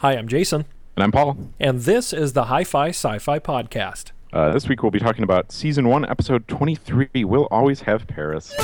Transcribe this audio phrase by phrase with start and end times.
[0.00, 0.64] Hi, I'm Jason,
[0.96, 1.36] And I'm Paul.
[1.58, 4.12] and this is the Hi Fi Sci Fi Podcast.
[4.32, 8.54] Uh, this week we'll be talking about Season 1, Episode 23 We'll Always Have Paris.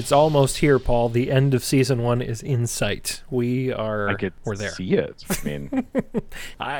[0.00, 1.10] It's almost here, Paul.
[1.10, 3.22] The end of season one is in sight.
[3.28, 4.70] We are I could we're there.
[4.70, 5.22] see it.
[5.28, 5.86] I mean,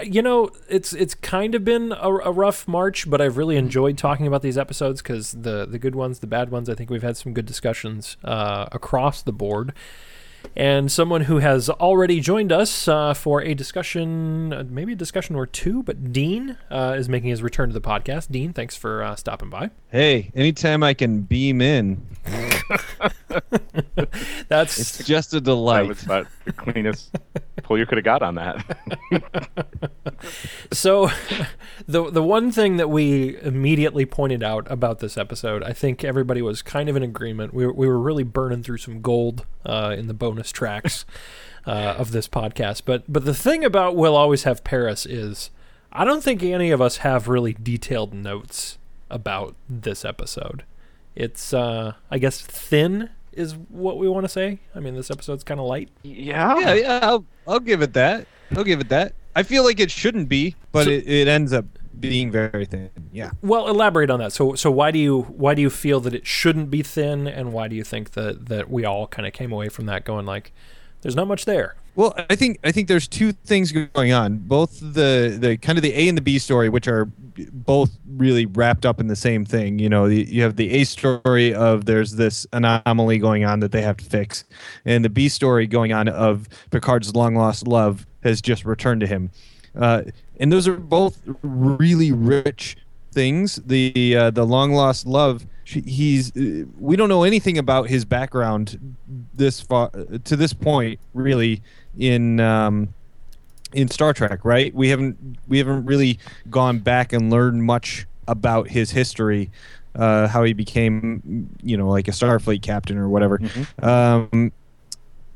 [0.11, 3.99] you know, it's it's kind of been a, a rough March, but I've really enjoyed
[3.99, 7.03] talking about these episodes because the the good ones, the bad ones, I think we've
[7.03, 9.75] had some good discussions uh, across the board.
[10.57, 15.37] And someone who has already joined us uh, for a discussion, uh, maybe a discussion
[15.37, 18.31] or two, but Dean uh, is making his return to the podcast.
[18.31, 19.71] Dean, thanks for uh, stopping by.
[19.91, 22.05] Hey, anytime I can beam in,
[24.49, 25.89] That's it's just a that delight.
[25.89, 27.17] was about the cleanest
[27.63, 28.65] pull you could have got on that.
[30.73, 31.11] So,
[31.87, 36.43] the the one thing that we immediately pointed out about this episode, I think everybody
[36.43, 37.55] was kind of in agreement.
[37.55, 41.05] We were, we were really burning through some gold uh, in the bonus tracks
[41.67, 42.83] uh, of this podcast.
[42.85, 45.51] But but the thing about we'll always have Paris is,
[45.93, 48.79] I don't think any of us have really detailed notes
[49.11, 50.65] about this episode.
[51.17, 54.61] It's uh, I guess thin is what we want to say.
[54.75, 55.89] I mean, this episode's kind of light.
[56.03, 56.59] yeah.
[56.59, 58.27] yeah, yeah, I'll, I'll give it that.
[58.57, 59.15] I'll give it that.
[59.37, 61.65] I feel like it shouldn't be, but So- it, it ends up
[62.01, 62.91] being very thin.
[63.13, 63.31] Yeah.
[63.43, 64.33] Well, elaborate on that.
[64.33, 67.53] So, so why do you why do you feel that it shouldn't be thin, and
[67.53, 70.27] why do you think that that we all kind of came away from that going
[70.27, 70.53] like,
[71.03, 71.77] there's not much there?
[71.97, 74.39] Well, I think I think there's two things going on.
[74.39, 77.07] Both the the kind of the A and the B story, which are
[77.53, 79.79] both really wrapped up in the same thing.
[79.79, 83.73] You know, the, you have the A story of there's this anomaly going on that
[83.73, 84.45] they have to fix,
[84.85, 89.07] and the B story going on of Picard's long lost love has just returned to
[89.07, 89.31] him.
[89.75, 90.03] Uh,
[90.41, 92.77] and those are both really rich
[93.13, 93.57] things.
[93.65, 95.47] The uh, the long lost love.
[95.65, 98.97] she- He's uh, we don't know anything about his background
[99.35, 99.91] this far
[100.25, 101.63] to this point really
[101.99, 102.93] in um,
[103.73, 104.75] in Star Trek, right?
[104.75, 106.19] We haven't we haven't really
[106.51, 109.51] gone back and learned much about his history,
[109.97, 113.41] uh, how he became, you know, like a Starfleet captain or whatever.
[113.83, 114.51] Um, i-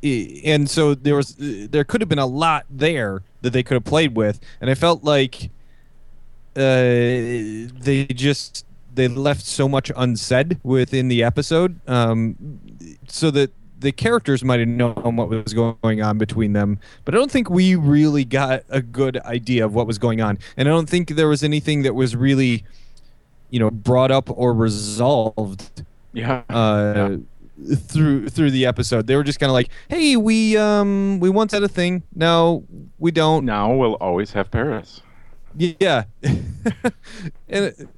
[0.05, 3.85] and so there was there could have been a lot there that they could have
[3.85, 5.51] played with, and I felt like
[6.57, 12.37] uh, they just they left so much unsaid within the episode, um,
[13.09, 13.51] so that
[13.81, 17.51] the characters might have known what was going on between them, but I don't think
[17.51, 21.11] we really got a good idea of what was going on, and I don't think
[21.11, 22.65] there was anything that was really,
[23.51, 25.83] you know, brought up or resolved
[26.13, 26.43] Yeah.
[26.49, 27.17] uh,
[27.77, 29.07] through through the episode.
[29.07, 32.03] They were just kind of like, "Hey, we um we once had a thing.
[32.15, 32.65] Now
[32.99, 35.03] we don't." now we'll always have Paris.
[35.57, 36.05] Yeah,
[37.49, 37.89] and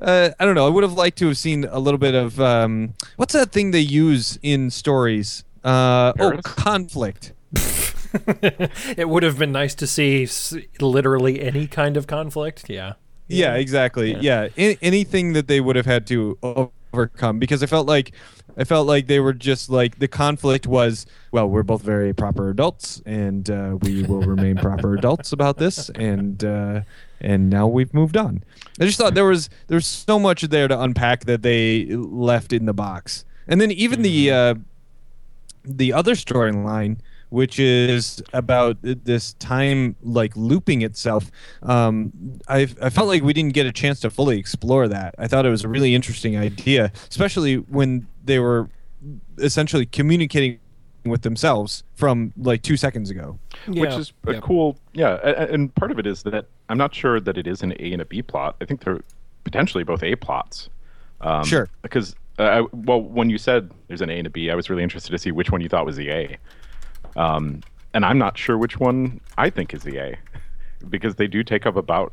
[0.00, 0.66] uh, I don't know.
[0.66, 3.70] I would have liked to have seen a little bit of um, what's that thing
[3.70, 5.44] they use in stories?
[5.64, 7.32] Uh, oh, conflict.
[8.96, 10.28] it would have been nice to see
[10.80, 12.68] literally any kind of conflict.
[12.68, 12.94] Yeah.
[13.28, 14.14] Yeah, exactly.
[14.14, 16.38] Yeah, A- anything that they would have had to
[16.96, 18.12] overcome because I felt like
[18.56, 22.48] I felt like they were just like the conflict was well, we're both very proper
[22.48, 26.80] adults and uh, we will remain proper adults about this and uh,
[27.20, 28.42] and now we've moved on.
[28.80, 32.64] I just thought there was there's so much there to unpack that they left in
[32.66, 34.54] the box, and then even the uh,
[35.64, 36.98] the other storyline
[37.30, 41.30] which is about this time like looping itself.
[41.62, 42.12] Um,
[42.48, 45.14] I, I felt like we didn't get a chance to fully explore that.
[45.18, 48.68] I thought it was a really interesting idea especially when they were
[49.38, 50.58] essentially communicating
[51.04, 53.38] with themselves from like two seconds ago.
[53.68, 54.42] Which is a Yep.
[54.42, 57.46] cool yeah a- a- and part of it is that i'm not sure that it
[57.46, 58.56] is an a and a b plot.
[58.60, 59.00] I think they're
[59.44, 60.68] potentially both a plots.
[61.20, 61.68] Um, Sure.
[61.82, 64.82] because uh, well when you said there's an a and a b i was really
[64.82, 66.36] interested to see which one you thought was the a
[67.16, 67.60] um,
[67.92, 70.16] and i'm not sure which one i think is the a
[70.88, 72.12] because they do take up about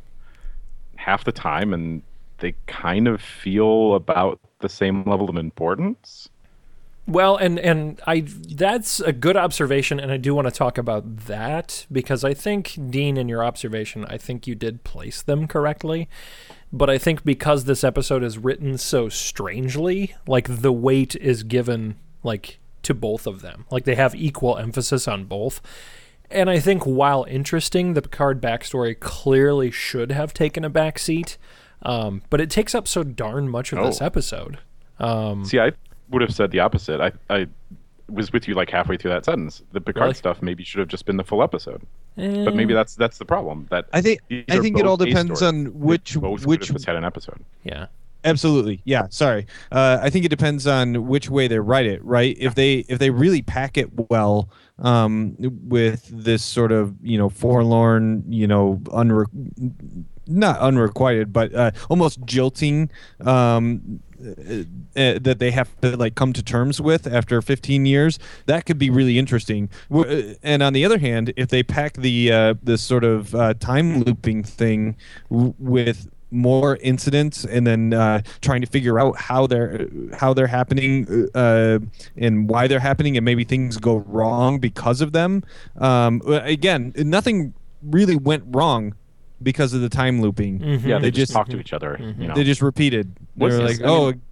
[0.96, 2.02] half the time and
[2.38, 6.28] they kind of feel about the same level of importance.
[7.06, 11.26] Well, and and I that's a good observation, and I do want to talk about
[11.26, 16.08] that because I think Dean, in your observation, I think you did place them correctly,
[16.72, 21.96] but I think because this episode is written so strangely, like the weight is given
[22.22, 25.60] like to both of them, like they have equal emphasis on both.
[26.30, 31.36] And I think while interesting, the Picard backstory clearly should have taken a backseat,
[31.82, 34.06] um, but it takes up so darn much of this Oh.
[34.06, 34.58] episode.
[34.98, 35.72] Um, See, I
[36.10, 37.00] would have said the opposite.
[37.00, 37.46] I, I,
[38.10, 39.62] was with you like halfway through that sentence.
[39.72, 40.14] The Picard Really?
[40.14, 41.80] stuff maybe should have just been the full episode.
[42.16, 43.66] But Eh, maybe that's that's the problem.
[43.70, 44.20] That I think
[44.50, 47.42] I think it all depends on which which have just had an episode.
[47.64, 47.86] yeah.
[48.24, 48.80] Absolutely.
[48.84, 49.06] Yeah.
[49.10, 49.46] Sorry.
[49.70, 52.34] Uh, I think it depends on which way they write it, right?
[52.40, 54.48] If they if they really pack it well
[54.78, 59.26] um, with this sort of you know forlorn, you know, unre-
[60.26, 62.90] not unrequited, but uh, almost jilting
[63.26, 64.30] um, uh,
[64.96, 68.78] uh, that they have to like come to terms with after 15 years, that could
[68.78, 69.68] be really interesting.
[69.92, 70.04] Uh,
[70.42, 74.02] And on the other hand, if they pack the uh, this sort of uh, time
[74.02, 74.96] looping thing
[75.30, 79.88] w- with more incidents and then uh, trying to figure out how they're
[80.18, 81.78] how they're happening uh,
[82.16, 85.42] and why they're happening and maybe things go wrong because of them.
[85.78, 88.94] Um, again, nothing really went wrong
[89.42, 90.58] because of the time looping.
[90.60, 90.84] Mhm.
[90.86, 91.98] Yeah, they, They just, just- talk to each other.
[92.18, 93.14] You know, They just repeated.
[93.36, 94.22] They Was were this- like, I "Oh, mean,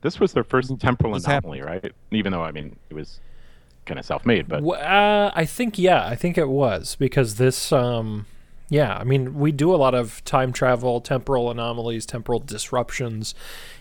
[0.00, 1.92] this was their first temporal What's anomaly, right?
[2.10, 3.20] Even though I mean it was
[3.84, 7.70] kind of self-made, but W- Uh, I think yeah, I think it was because this.
[7.72, 8.26] Um,
[8.72, 13.34] yeah, I mean, we do a lot of time travel, temporal anomalies, temporal disruptions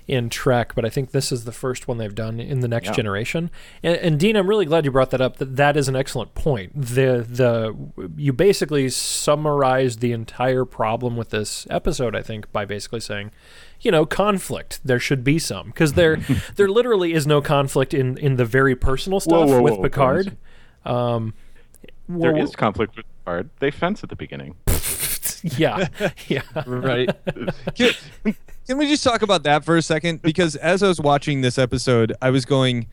[0.06, 2.88] in Trek, but I think this is the first one they've done in the next
[2.88, 2.96] Yeah.
[2.96, 3.52] generation.
[3.82, 5.38] And, and Dean, I'm really glad you brought that up.
[5.38, 6.74] That that is an excellent point.
[6.76, 7.74] The the
[8.18, 12.14] you basically summarized the entire problem with this episode.
[12.14, 13.32] I think by basically saying.
[13.80, 14.80] You know, conflict.
[14.86, 16.18] There should be some because there,
[16.56, 19.82] there literally is no conflict in in the very personal stuff Whoa, whoa, with whoa,
[19.82, 20.38] Picard.
[20.86, 21.34] Um,
[22.08, 23.50] there well, is conflict with Picard.
[23.60, 24.56] They fence at the beginning.
[25.58, 25.88] yeah,
[26.28, 26.42] yeah.
[26.66, 27.10] right.
[27.76, 27.94] can,
[28.68, 30.22] can we just talk about that for a second?
[30.22, 32.88] Because as I was watching this episode, I was going,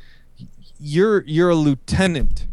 [0.78, 2.46] "You're you're a lieutenant,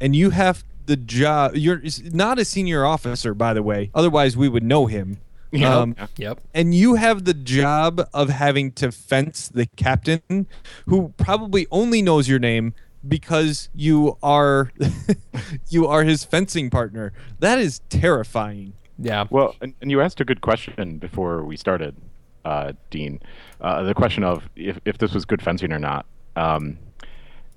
[0.00, 1.56] and you have the job.
[1.56, 1.82] You're
[2.12, 3.90] not a senior officer, by the way.
[3.94, 5.18] Otherwise, we would know him."
[5.50, 5.78] Yeah.
[5.78, 6.06] Um, Yeah.
[6.16, 6.40] Yep.
[6.52, 10.46] and you have the job of having to fence the captain
[10.84, 12.74] who probably only knows your name
[13.06, 14.72] because you are
[15.68, 19.26] you are his fencing partner that is terrifying Yeah.
[19.30, 21.94] Well, and, and you asked a good question before we started,
[22.44, 23.20] uh, Dean.
[23.60, 26.06] Uh, the question of if, if this was good fencing or not.
[26.34, 26.78] Um,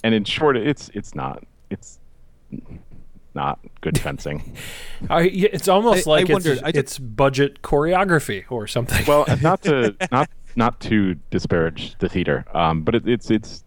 [0.03, 1.43] and in short, it's it's not.
[1.71, 1.99] It's
[3.33, 4.55] not good fencing.
[5.09, 9.05] I, it's almost I- I like wondered, it's, I took- it's budget choreography or something.
[9.07, 13.63] well, not to not not to disparage the theater, um, but it, it's it's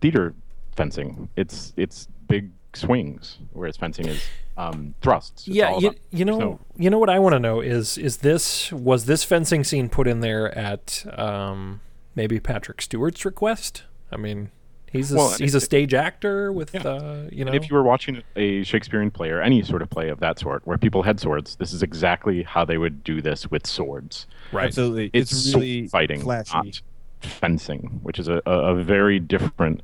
[0.00, 0.34] theater
[0.82, 1.28] fencing.
[1.36, 4.22] It's it's big swings, whereas fencing is
[4.56, 5.46] um, thrusts.
[5.46, 7.98] It's yeah, all you, you know, no- you know what I want to know is
[7.98, 11.80] is this was this fencing scene put in there at um,
[12.14, 13.82] maybe Patrick Stewart's request?
[14.12, 14.50] I mean,
[14.92, 16.82] he's a, Well, he's a it- stage actor with Yeah.
[16.82, 17.52] uh, you know.
[17.52, 20.38] And if you were watching a Shakespearean play or any sort of play of that
[20.38, 24.26] sort, where people had swords, this is exactly how they would do this with swords.
[24.52, 24.66] right.
[24.66, 26.80] absolutely It's, it's, sword really fighting, flashy not
[27.20, 29.82] fencing, which is a, a, a very different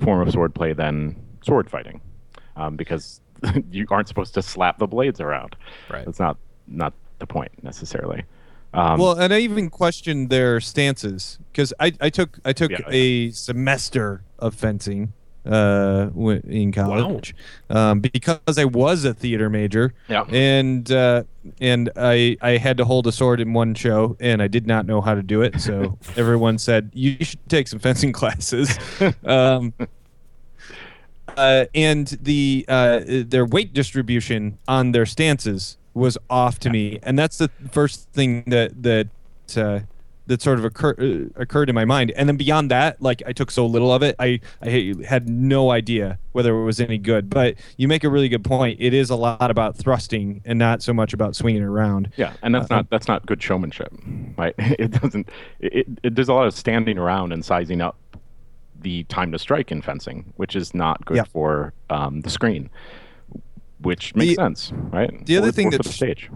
[0.00, 2.00] form of sword play than sword fighting,
[2.56, 3.20] um, because
[3.70, 5.56] you aren't supposed to slap the blades around.
[5.90, 6.04] Right.
[6.04, 6.36] That's not
[6.66, 8.24] not the point necessarily.
[8.72, 12.82] Um, well and i even questioned their stances because I, I took i took Yeah,
[12.88, 15.12] a semester of fencing
[15.46, 17.34] uh in college
[17.70, 20.24] um, because i was a theater major yeah.
[20.24, 21.22] and uh,
[21.60, 24.86] and I I had to hold a sword in one show, and I did not
[24.86, 25.60] know how to do it.
[25.60, 28.78] So everyone said you should take some fencing classes.
[29.24, 29.72] Um,
[31.36, 37.18] uh, and the uh, their weight distribution on their stances was off to me, and
[37.18, 39.08] that's the first thing that that
[39.56, 39.80] uh,
[40.30, 42.12] that sort of occur, uh, occurred in my mind.
[42.12, 45.70] And then beyond that, like I took so little of it, I I had no
[45.72, 47.28] idea whether it was any good.
[47.28, 48.78] But you make a really good point.
[48.80, 52.10] It is a lot about thrusting and not so much about swinging around.
[52.16, 53.92] Yeah, and that's not that's not good showmanship,
[54.38, 54.54] right?
[54.58, 55.28] It doesn't.
[55.58, 57.96] It, it, there's a lot of standing around and sizing up
[58.80, 61.24] the time to strike in fencing, which is not good Yeah.
[61.24, 62.70] for um, the screen.
[63.80, 65.24] Which makes The- sense, right?
[65.26, 66.30] the other Or- thing or for the stage.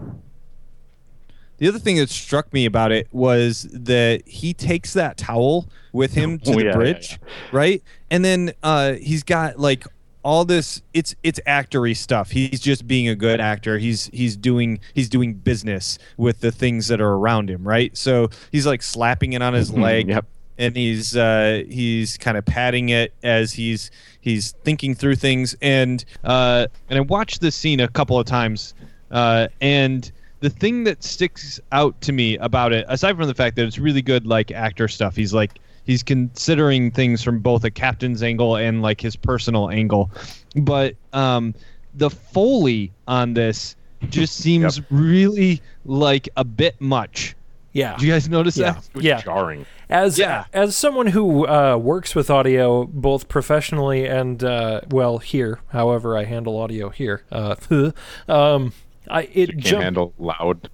[1.57, 6.13] The other thing that struck me about it was that he takes that towel with
[6.13, 7.19] him to Oh, the yeah, yeah, bridge,
[7.51, 7.81] right?
[8.11, 9.85] And then uh, he's got like
[10.23, 10.81] all this.
[10.93, 12.31] It's it's actory stuff.
[12.31, 13.77] He's just being a good actor.
[13.77, 17.95] He's he's doing he's doing business with the things that are around him, right?
[17.95, 20.09] So he's like slapping it on his leg.
[20.09, 20.25] Yep.
[20.57, 26.03] And he's uh, he's kind of patting it as he's he's thinking through things and
[26.23, 28.73] uh, and I watched this scene a couple of times
[29.11, 30.11] uh, and
[30.45, 33.79] the thing that sticks out to me about it, aside from the fact that it's
[33.79, 35.53] really good like actor stuff, he's like
[35.85, 40.11] he's considering things from both a captain's angle and like his personal angle.
[40.55, 41.55] But um,
[41.95, 43.75] the foley on this
[44.09, 47.35] just seems really like a bit much.
[47.73, 47.97] Yeah.
[47.97, 48.73] Do you guys notice Yeah.
[48.73, 48.89] that?
[48.95, 49.21] It Yeah.
[49.21, 49.65] jarring.
[49.89, 50.45] As Yeah.
[50.53, 56.23] as someone who uh, works with audio both professionally and uh, well here, however I
[56.25, 57.55] handle audio here, uh,
[58.29, 58.73] um,
[59.09, 59.83] I it You can't jumped.
[59.83, 60.69] handle loud,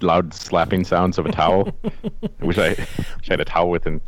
[0.00, 1.72] loud slapping sounds of a towel.
[1.84, 4.00] I wish I, wish I had a towel within.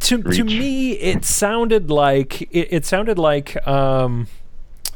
[0.00, 4.26] to to me it sounded like it, it sounded like um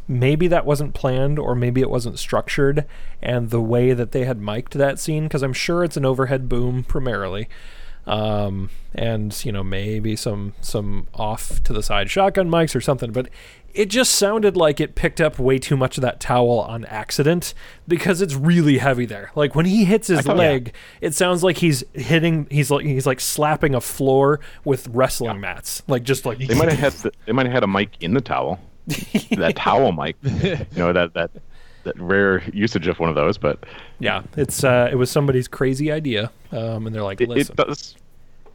[0.06, 2.84] maybe that wasn't planned or maybe it wasn't structured
[3.22, 6.46] and the way that they had mic'd that scene because i'm sure it's an overhead
[6.48, 7.48] boom primarily
[8.06, 13.12] um and you know maybe some some off to the side shotgun mics or something
[13.12, 13.28] but
[13.72, 17.54] it just sounded like it picked up way too much of that towel on accident
[17.88, 19.32] because it's really heavy there.
[19.34, 22.46] Like when he hits his thought- leg, it sounds like he's hitting.
[22.52, 25.82] He's like he's like slapping a floor with wrestling mats.
[25.88, 28.14] Like just like They might have had the, they might have had a mic in
[28.14, 30.14] the towel, that towel mic.
[30.22, 31.42] You know that that that
[31.96, 33.64] rare usage of one of those, but
[33.98, 34.22] yeah.
[34.36, 37.96] It's uh, it was somebody's crazy idea, um, and they're like, it, listen, it does.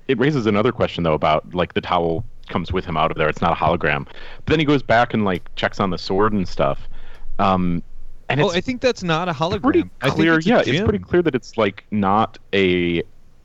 [0.07, 3.29] It raises another question though about like the towel comes with him out of there.
[3.29, 6.33] It's not a hologram, but then he goes back and like checks on the sword
[6.33, 6.87] and stuff.
[7.37, 7.83] Um,
[8.27, 9.61] and Oh, I think that's not a hologram.
[9.61, 10.37] pretty I think clear.
[10.37, 13.03] it's yeah, it's pretty clear that it's like not a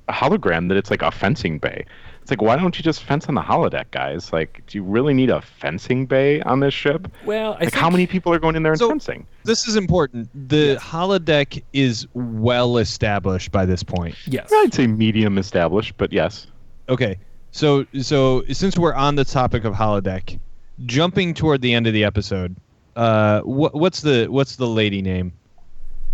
[0.09, 0.69] hologram.
[0.69, 1.85] That it's like a fencing bay.
[2.25, 4.33] It's like why don't you just fence on the holodeck, guys?
[4.33, 7.07] Like, do you really need a fencing bay on this ship?
[7.27, 9.27] well, I Like, how many people are going in there and So- fencing?
[9.45, 10.31] This is important.
[10.49, 14.15] The holodeck is well established by this point.
[14.27, 16.47] Yes, I'd say medium established, but yes.
[16.89, 17.19] Okay,
[17.51, 20.39] so so since we're on the topic of holodeck,
[20.87, 22.57] jumping toward the end of the episode,
[22.97, 25.31] uh, what what's the what's the lady name?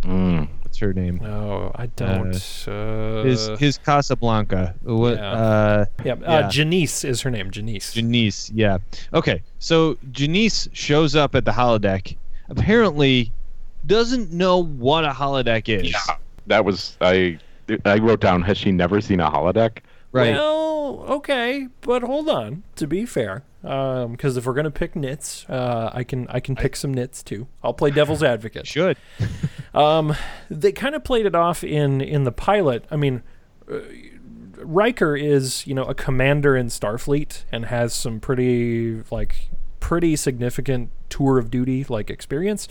[0.02, 0.48] Mm.
[0.80, 1.18] What's her name?
[1.22, 2.64] No, I don't.
[2.66, 4.74] Uh, His his Casablanca.
[4.82, 5.16] What?
[5.16, 5.30] yeah.
[5.30, 6.26] Uh, yeah, yeah.
[6.26, 7.50] Uh, Janice is her name.
[7.50, 7.92] Janice.
[7.92, 8.50] Janice.
[8.54, 8.78] Yeah.
[9.12, 9.42] Okay.
[9.58, 12.16] So Janice shows up at the holodeck.
[12.48, 13.30] Apparently,
[13.86, 15.92] doesn't know what a holodeck is.
[15.92, 17.38] Yeah, that was I.
[17.84, 18.40] I wrote down.
[18.42, 19.80] Has she never seen a holodeck?
[20.12, 20.32] Right.
[20.32, 22.62] Well, okay, but hold on.
[22.76, 26.74] To be fair, because if we're gonna pick nits, uh, I can I can pick
[26.74, 27.48] some nits too.
[27.62, 28.66] I'll play devil's advocate.
[28.66, 28.96] Should.
[29.74, 30.14] Um,
[30.48, 32.84] they kind of played it off in in the pilot.
[32.90, 33.22] I mean,
[33.70, 33.78] uh,
[34.58, 40.90] Riker is you know a commander in Starfleet and has some pretty like pretty significant
[41.08, 42.68] tour of duty like experience,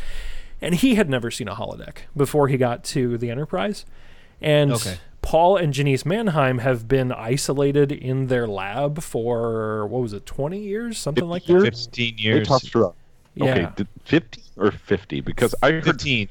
[0.61, 3.85] and he had never seen a holodeck before he got to the Enterprise,
[4.41, 4.73] and.
[4.73, 4.97] Okay.
[5.21, 10.59] Paul and Janice Mannheim have been isolated in their lab for what was it, twenty
[10.61, 11.51] years, something like that.
[11.51, 11.63] years?
[11.65, 12.47] Fifteen They years.
[12.47, 12.95] tossed her up.
[13.35, 13.51] Yeah.
[13.51, 15.21] Okay, did 50 or 50?
[15.21, 16.29] Because I heard 15.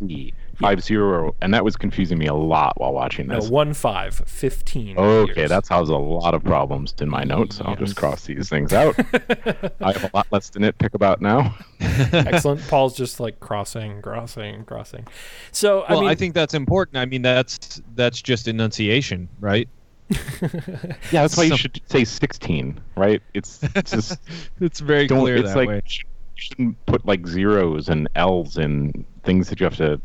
[0.00, 3.48] 50, 50, and that was confusing me a lot while watching No, this.
[3.48, 5.50] one five, 15 Okay, years.
[5.50, 7.60] that has a lot of problems in my notes.
[7.60, 8.94] I'll just cross these things out.
[9.80, 11.54] I have a lot less to nitpick about now.
[11.80, 12.66] excellent.
[12.68, 15.06] Paul's just like crossing, crossing, crossing.
[15.52, 16.96] So I Well, I, mean, think that's important.
[16.96, 19.68] I mean, that's that's just enunciation, right?
[20.10, 23.22] Yeah, that's why you should say 16, right?
[23.32, 24.18] It's, it's just
[24.60, 25.20] It's very don't.
[25.20, 25.82] clear It's that like way.
[26.40, 30.00] You shouldn't- put like zeros and L's and things that you have to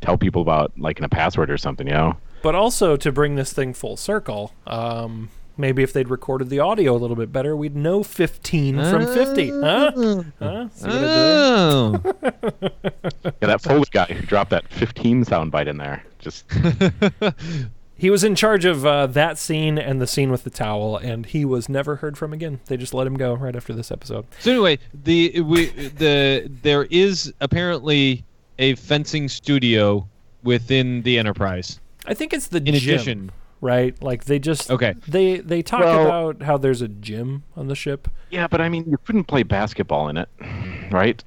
[0.00, 1.86] tell people about, like in a password or something.
[1.86, 2.16] You know?
[2.42, 6.94] but also to bring this thing full circle, um, maybe if they'd recorded the audio
[6.94, 9.48] a little bit better, we'd know 15 from 50.
[9.50, 9.92] Huh?
[10.38, 10.68] Huh?
[10.70, 11.34] See what I did there?
[11.56, 12.02] Oh.
[13.40, 16.04] Yeah, that Foley guy who dropped that 15 soundbite in there.
[16.18, 16.44] Just
[17.96, 21.24] He was in charge of uh, that scene and the scene with the towel, and
[21.26, 22.60] he was never heard from again.
[22.66, 24.26] They just let him go right after this episode.
[24.40, 28.24] So anyway, the we the there is apparently
[28.58, 30.08] a fencing studio
[30.42, 31.80] within the Enterprise.
[32.06, 34.00] I think it's the In gym, addition, right?
[34.02, 34.94] Like they just Okay.
[35.08, 38.08] They they talk Well- about how there's a gym on the ship.
[38.30, 40.28] yeah, but I mean, you couldn't play basketball in it,
[40.90, 41.22] right?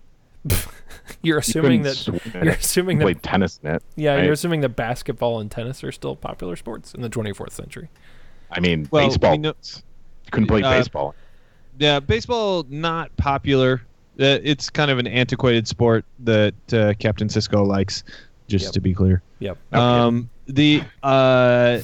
[1.22, 2.60] You're assuming couldn't that swim in you're it.
[2.60, 3.84] assuming You that played tennis in it.
[3.96, 4.24] yeah, right?
[4.24, 7.90] you're assuming that basketball and tennis are still popular sports in the 24th century.
[8.52, 9.32] I mean, Well, baseball.
[9.32, 11.16] we know- you couldn't play uh, baseball.
[11.80, 13.82] yeah, baseball not popular.
[14.20, 18.04] Uh, it's kind of an antiquated sport that uh, Captain Sisko likes.
[18.48, 18.74] Just Yep.
[18.76, 19.22] to be clear.
[19.40, 19.58] Yep.
[19.74, 19.82] Okay.
[19.82, 21.80] Um, the uh,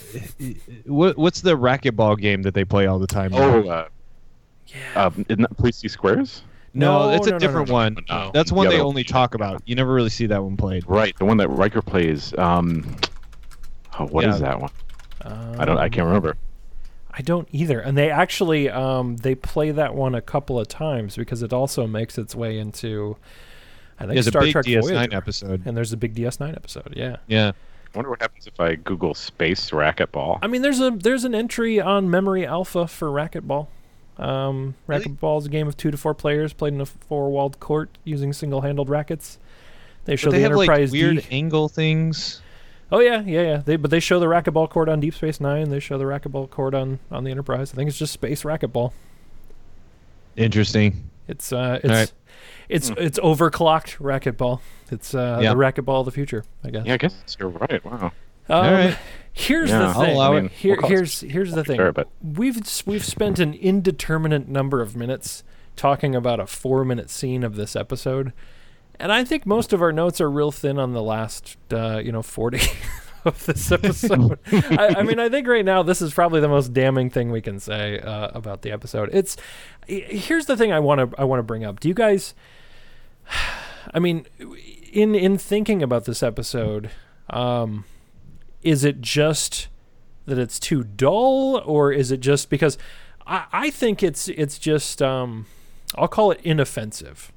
[0.86, 3.32] what, what's the racquetball game that they play all the time?
[3.34, 3.88] Oh, uh,
[4.68, 5.06] Yeah.
[5.06, 6.44] um, isn't that Parrises Squares?
[6.74, 7.78] No, No, it's no, a no, different no, no.
[7.80, 7.98] one.
[8.10, 8.32] No.
[8.34, 9.06] That's one The they only one.
[9.06, 9.62] talk about.
[9.66, 10.84] You never really see that one played.
[10.88, 12.34] Right, the one that Riker plays.
[12.38, 12.96] Um,
[14.00, 14.48] oh, what is Yeah.
[14.48, 14.72] that one?
[15.60, 15.78] I don't.
[15.78, 16.36] I Um, can't remember.
[17.16, 17.80] I don't either.
[17.80, 21.86] And they actually um, they play that one a couple of times because it also
[21.86, 23.16] makes its way into
[24.00, 25.16] I think There's Star a big Trek DS9 Voyager.
[25.16, 25.62] episode.
[25.68, 26.94] And there's a big DS9 episode.
[26.98, 27.18] Yeah.
[27.28, 27.52] Yeah.
[27.94, 30.40] I wonder what happens if I Google space racquetball.
[30.42, 33.68] I mean, there's a there's an entry on Memory Alpha for racquetball.
[34.18, 35.06] Um, Really?
[35.06, 38.32] racquetball is a game of two to four players played in a four-walled court using
[38.34, 39.40] single-handled rackets.
[40.06, 41.26] They show But they the have like weird D.
[41.32, 42.42] angle things.
[42.92, 43.58] Oh yeah, yeah, yeah.
[43.66, 45.70] They but they show the racquetball court on Deep Space Nine.
[45.70, 47.72] They show the racquetball court on on the Enterprise.
[47.74, 48.92] I think it's just space racquetball.
[50.36, 51.10] Interesting.
[51.28, 52.12] It's uh, it's right.
[52.70, 54.60] it's it's overclocked racquetball.
[54.92, 55.54] It's uh, Yeah.
[55.54, 56.86] the racquetball of the future, I guess.
[56.86, 57.84] Yeah, I guess you're right.
[57.86, 58.12] Wow.
[58.50, 58.98] Um, right.
[59.34, 60.16] Here's Yeah, the I'll thing.
[60.16, 60.52] allow it.
[60.52, 61.78] Here, We'll call it here's here's the thing.
[61.78, 65.44] Sure, but We've we've spent an indeterminate number of minutes
[65.76, 68.32] talking about a four minute scene of this episode,
[69.00, 72.12] and I think most of our notes are real thin on the last uh, you
[72.12, 72.62] know forty
[73.26, 74.38] of this episode.
[74.52, 77.42] I, I mean, I think right now this is probably the most damning thing we
[77.42, 79.10] can say uh, about the episode.
[79.14, 79.36] It's
[79.88, 81.80] here's the thing I want to I want to bring up.
[81.80, 82.36] Do you guys?
[83.94, 84.28] I mean,
[84.92, 86.92] in in thinking about this episode,
[87.30, 87.86] um,
[88.64, 89.68] is it just
[90.26, 92.78] that it's too dull, or is it just because
[93.28, 95.46] I, I think it's it's just um,
[95.96, 97.32] I'll call it inoffensive.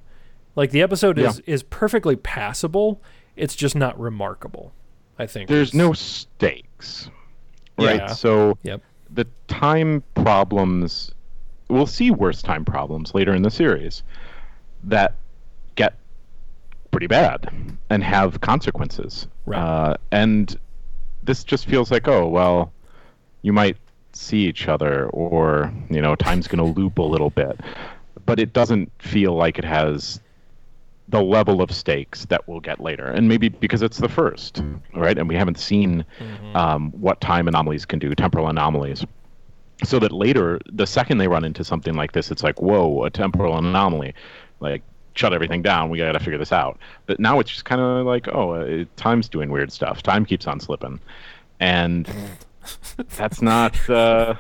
[0.54, 3.00] Like the episode is is perfectly passable.
[3.36, 4.72] It's just not remarkable.
[5.18, 7.10] I think there's no stakes,
[7.78, 7.96] right?
[7.96, 8.06] Yeah.
[8.08, 8.82] So Yep.
[9.10, 11.12] the time problems,
[11.68, 14.02] we'll see worse time problems later in the series
[14.84, 15.14] that
[15.74, 15.94] get
[16.90, 17.50] pretty bad
[17.90, 19.26] and have consequences.
[19.44, 19.58] Right.
[19.58, 20.58] Uh, and
[21.26, 22.72] this just feels like, oh, well,
[23.42, 23.76] you might
[24.12, 27.60] see each other or, you know, time's going to loop a little bit.
[28.24, 30.20] But it doesn't feel like it has
[31.08, 33.06] the level of stakes that we'll get later.
[33.06, 34.62] And maybe because it's the first,
[34.94, 35.16] right?
[35.16, 36.04] And we haven't seen
[36.54, 39.04] um, what time anomalies can do, temporal anomalies.
[39.84, 43.10] So that later, the second they run into something like this, it's like, whoa, a
[43.10, 44.14] temporal anomaly.
[44.58, 44.82] Like,
[45.16, 45.90] shut everything down.
[45.90, 46.78] We got to figure this out.
[47.06, 50.02] But now it's just kind of like, oh, uh, time's doing weird stuff.
[50.02, 51.00] Time keeps on slipping.
[51.58, 52.08] And
[53.16, 53.88] that's not.
[53.90, 54.34] Uh,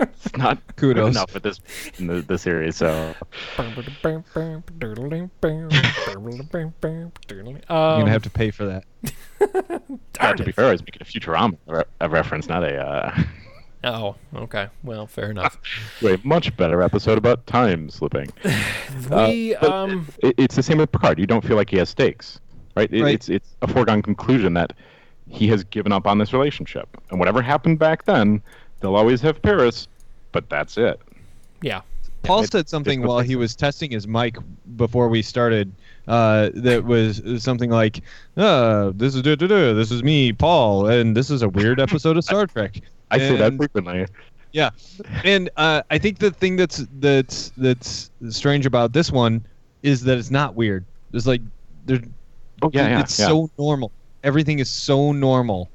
[0.00, 1.10] it's not good Kudos.
[1.14, 1.60] enough at this
[1.98, 2.76] in the, the series.
[2.76, 3.14] So
[7.68, 8.84] Um, You're gonna have to pay for that.
[10.36, 13.22] to be fair, I was making a Futurama re- a reference, not a uh,
[13.84, 14.68] oh, okay.
[14.82, 15.58] Well, fair enough.
[16.02, 18.30] a much better episode about time slipping.
[19.10, 21.18] We but um it, it's the same with Picard.
[21.18, 22.40] You don't feel like he has stakes,
[22.76, 22.92] right?
[22.92, 23.14] It, Right.
[23.14, 24.72] It's it's a foregone conclusion that
[25.28, 28.42] he has given up on this relationship, and whatever happened back then,
[28.80, 29.86] they'll always have Paris,
[30.32, 31.00] but that's it.
[31.62, 31.82] yeah.
[32.24, 34.36] Paul it- said something while he was testing his mic
[34.76, 35.72] before we started.
[36.08, 38.00] Uh, that was something like,
[38.36, 42.46] uh, "This is this is me, Paul, and this is a weird episode of Star
[42.54, 44.06] Trek." I say that frequently.
[44.52, 44.70] Yeah,
[45.24, 49.44] and uh, I think the thing that's that's that's strange about this one
[49.82, 50.84] is that it's not weird.
[51.10, 51.42] There's like,
[51.84, 52.00] there,
[52.62, 53.00] Oh yeah, yeah.
[53.00, 53.26] it's yeah.
[53.26, 53.92] so normal.
[54.24, 55.70] Everything is so normal.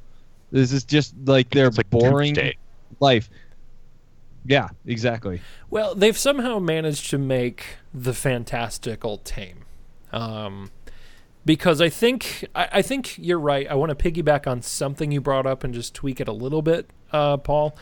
[0.51, 2.35] This is just like their like boring
[2.99, 3.29] life.
[4.45, 5.41] Yeah, exactly.
[5.69, 9.65] Well, they've somehow managed to make the fantastical tame.
[10.11, 10.71] Um,
[11.45, 13.69] because I think I, I think you're right.
[13.69, 16.61] I want to piggyback on something you brought up and just tweak it a little
[16.61, 17.75] bit, uh, Paul.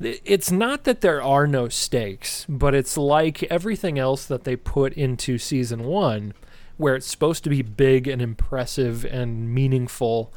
[0.00, 4.94] It's not that there are no stakes, but it's like everything else that they put
[4.94, 6.34] into season one,
[6.76, 10.32] where it's supposed to be big and impressive and meaningful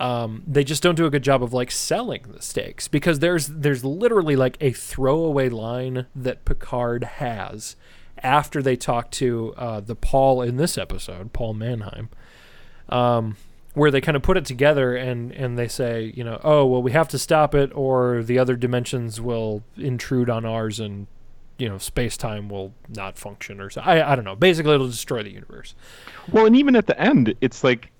[0.00, 3.48] um, they just don't do a good job of like selling the stakes because there's
[3.48, 7.76] there's literally like a throwaway line that Picard has
[8.22, 12.08] after they talk to uh, the Paul in this episode, Paul Mannheim,
[12.88, 13.36] um,
[13.74, 16.82] where they kind of put it together and and they say, you know, oh well,
[16.82, 21.06] we have to stop it or the other dimensions will intrude on ours and
[21.58, 23.80] you know space time will not function or so.
[23.82, 24.36] I I don't know.
[24.36, 25.74] Basically, it'll destroy the universe.
[26.32, 27.90] Well, and even at the end, it's like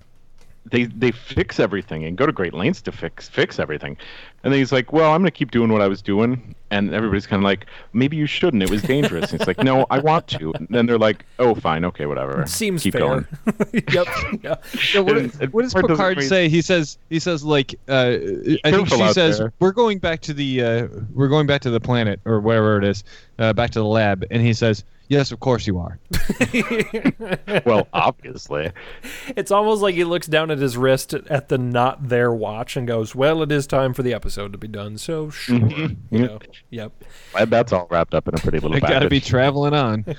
[0.65, 3.97] they they fix everything and go to great lengths to fix fix everything,
[4.43, 7.25] and then he's like, "Well, I'm gonna keep doing what I was doing," and everybody's
[7.25, 8.61] kind of like, "Maybe you shouldn't.
[8.61, 11.55] It was dangerous." and it's like, "No, I want to." And then they're like, "Oh,
[11.55, 13.01] fine, okay, whatever." Seems keep fair.
[13.01, 13.27] going.
[13.91, 14.07] yep.
[14.43, 14.55] Yeah.
[14.93, 16.47] Yeah, what, And- and what does Picard doesn't Picard really- say?
[16.47, 18.17] He says he says like uh,
[18.63, 19.53] I think she says there.
[19.59, 22.83] we're going back to the uh, we're going back to the planet or wherever it
[22.83, 23.03] is,
[23.39, 25.99] uh, back to the lab, and he says yes, of course you are.
[27.65, 28.71] well, obviously,
[29.35, 32.87] It's almost like he looks down at his wrist at the not there watch and
[32.87, 35.97] goes, "Well, it is time for the episode to be done." So sure, Mhm.
[36.09, 36.91] you know, yep.
[37.33, 40.05] Glad that's all wrapped up in a pretty little I gotta be traveling on.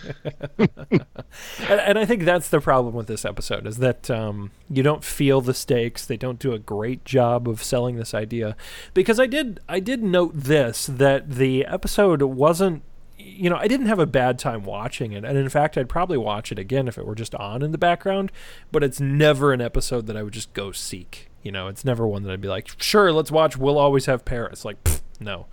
[1.68, 5.02] And, and I think that's the problem with this episode is that um, you don't
[5.02, 6.04] feel the stakes.
[6.04, 8.54] They don't do a great job of selling this idea.
[8.92, 12.82] Because I did, I did note this that the episode wasn't.
[13.24, 16.18] You know, I didn't have a bad time watching it, and in fact, I'd probably
[16.18, 18.32] watch it again if it were just on in the background.
[18.70, 21.28] But it's never an episode that I would just go seek.
[21.42, 23.56] You know, it's never one that I'd be like, "Sure, let's watch.
[23.56, 25.46] We'll always have Paris." Like, pfft, no.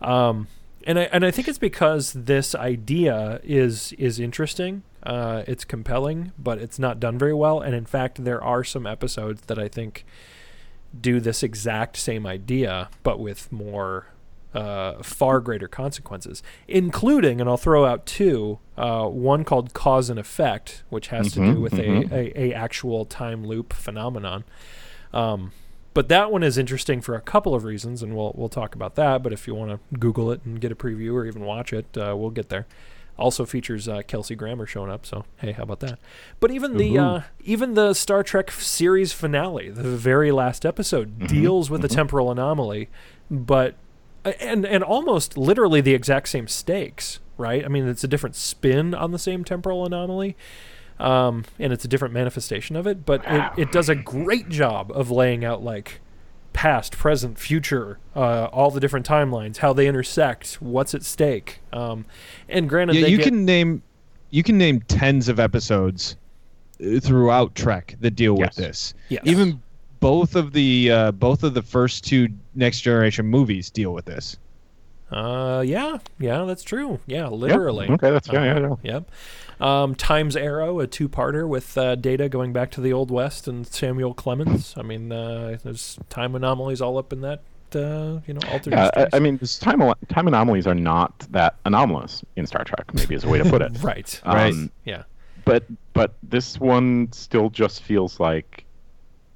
[0.00, 0.48] Um,
[0.86, 4.82] and I and I think it's because this idea is is interesting.
[5.02, 7.60] Uh, it's compelling, but it's not done very well.
[7.60, 10.04] And in fact, there are some episodes that I think
[10.98, 14.06] do this exact same idea, but with more,
[14.56, 18.58] uh, far greater consequences, including, and I'll throw out two.
[18.76, 22.10] Uh, one called cause and effect, which has to do Mhm, with mhm.
[22.12, 24.44] a, a, a actual time loop phenomenon.
[25.12, 25.52] Um,
[25.94, 28.96] but that one is interesting for a couple of reasons, and we'll we'll talk about
[28.96, 29.22] that.
[29.22, 31.86] But if you want to Google it and get a preview or even watch it,
[31.96, 32.66] uh, we'll get there.
[33.18, 35.98] Also features uh, Kelsey Grammer showing up, so hey, how about that?
[36.38, 41.70] But even the uh, even the Star Trek series finale, the very last episode, deals
[41.70, 42.90] with a temporal anomaly,
[43.30, 43.74] but
[44.32, 47.64] and and almost literally the exact same stakes, right?
[47.64, 50.36] I mean, it's a different spin on the same temporal anomaly,
[50.98, 53.04] um, and it's a different manifestation of it.
[53.04, 56.00] But it, it does a great job of laying out like
[56.52, 61.60] past, present, future, uh, all the different timelines, how they intersect, what's at stake.
[61.72, 62.06] Um,
[62.48, 63.82] and granted, Yeah, they you get- can name
[64.30, 66.16] you can name tens of episodes
[66.84, 68.56] uh, throughout Trek that deal Yes.
[68.56, 68.94] with this.
[69.08, 69.22] Yes.
[69.24, 69.62] Even
[70.00, 74.36] both of the uh, both of the first two Next Generation movies deal with this.
[75.10, 76.98] Uh, yeah, yeah, that's true.
[77.06, 77.88] Yeah, literally.
[77.88, 78.74] Okay, that's yeah, yeah, yeah.
[78.82, 79.10] Yep.
[79.60, 83.66] Um, Time's Arrow, a two-parter with uh, Data going back to the Old West and
[83.66, 84.74] Samuel Clemens.
[84.76, 87.40] I mean, uh, there's time anomalies all up in that.
[87.74, 88.76] Uh, you know, alternate.
[88.96, 89.16] Yeah, I.
[89.16, 92.92] I mean, time time anomalies are not that anomalous in Star Trek.
[92.94, 93.72] Maybe is a way to put it.
[93.82, 94.20] right.
[94.26, 94.52] Right.
[94.52, 95.02] Um, yeah.
[95.44, 98.65] but but this one still just feels like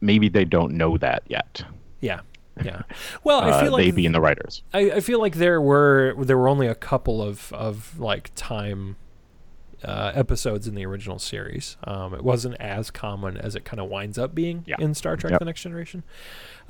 [0.00, 1.64] maybe they don't know that yet.
[2.00, 2.20] Yeah.
[2.64, 2.82] Yeah.
[3.24, 4.62] Well, I Uh, feel like they being the writers.
[4.74, 8.96] I, I feel like there were there were only a couple of of like time
[9.82, 11.78] uh, episodes in the original series.
[11.84, 14.76] Um, it wasn't as common as it kind of winds up being Yeah.
[14.78, 15.38] in Star Trek: Yep.
[15.38, 16.02] The Next Generation.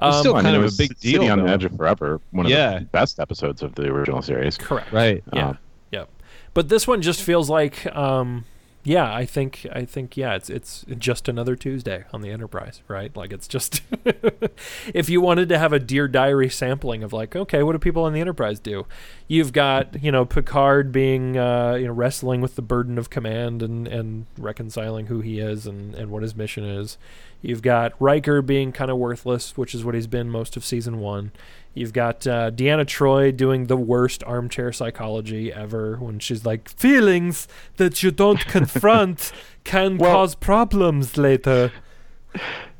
[0.00, 1.50] It's still Um, kind it of a was big City deal, on the.
[1.50, 2.78] Edge of Forever, one of Yeah.
[2.78, 4.56] the best episodes of the original series.
[4.56, 4.92] correct.
[4.92, 5.24] Right.
[5.32, 5.48] Yeah.
[5.48, 5.58] Um,
[5.90, 6.08] Yep.
[6.54, 8.44] But this one just feels like, um,
[8.82, 13.14] yeah, I think, I think, yeah, it's it's just another Tuesday on the Enterprise, right?
[13.14, 13.82] Like it's just,
[14.94, 18.04] if you wanted to have a Dear Diary sampling of like, okay, what do people
[18.04, 18.86] on the Enterprise do?
[19.28, 23.62] You've got, you know, Picard being, uh, you know, wrestling with the burden of command
[23.62, 26.96] and and reconciling who he is and and what his mission is.
[27.42, 31.00] You've got Riker being kind of worthless, which is what he's been most of season
[31.00, 31.32] one.
[31.74, 37.46] You've got uh, Deanna Troi doing the worst armchair psychology ever when she's like, feelings
[37.76, 39.32] that you don't confront
[39.64, 41.70] can Well- cause problems later.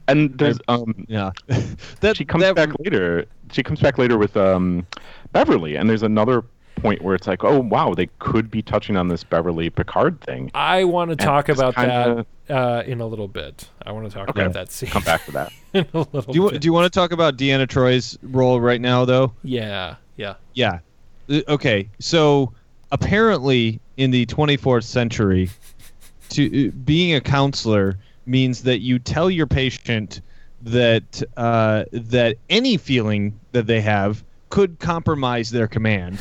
[0.09, 1.31] And there's um, Yeah.
[2.01, 3.27] that she comes that, back later.
[3.53, 4.87] She comes back later with um,
[5.33, 6.43] Beverly, and there's another
[6.81, 10.51] point where it's like, oh wow, they could be touching on this Beverly Picard thing.
[10.55, 13.69] I want to talk about kinda- that uh, in a little bit.
[13.87, 14.43] I want to talk Okay.
[14.43, 15.53] about that scene Come back to that.
[15.73, 16.61] in a little Do you bit.
[16.61, 19.33] do you want to talk about Deanna Troi's role right now though?
[19.43, 20.35] yeah, yeah.
[20.55, 20.79] Yeah.
[21.31, 21.89] Uh, Okay.
[22.01, 22.53] So
[22.93, 25.49] apparently, in the 24th century,
[26.31, 30.21] to uh, being a counselor means that you tell your patient
[30.63, 36.19] that uh, that any feeling that they have could compromise their command,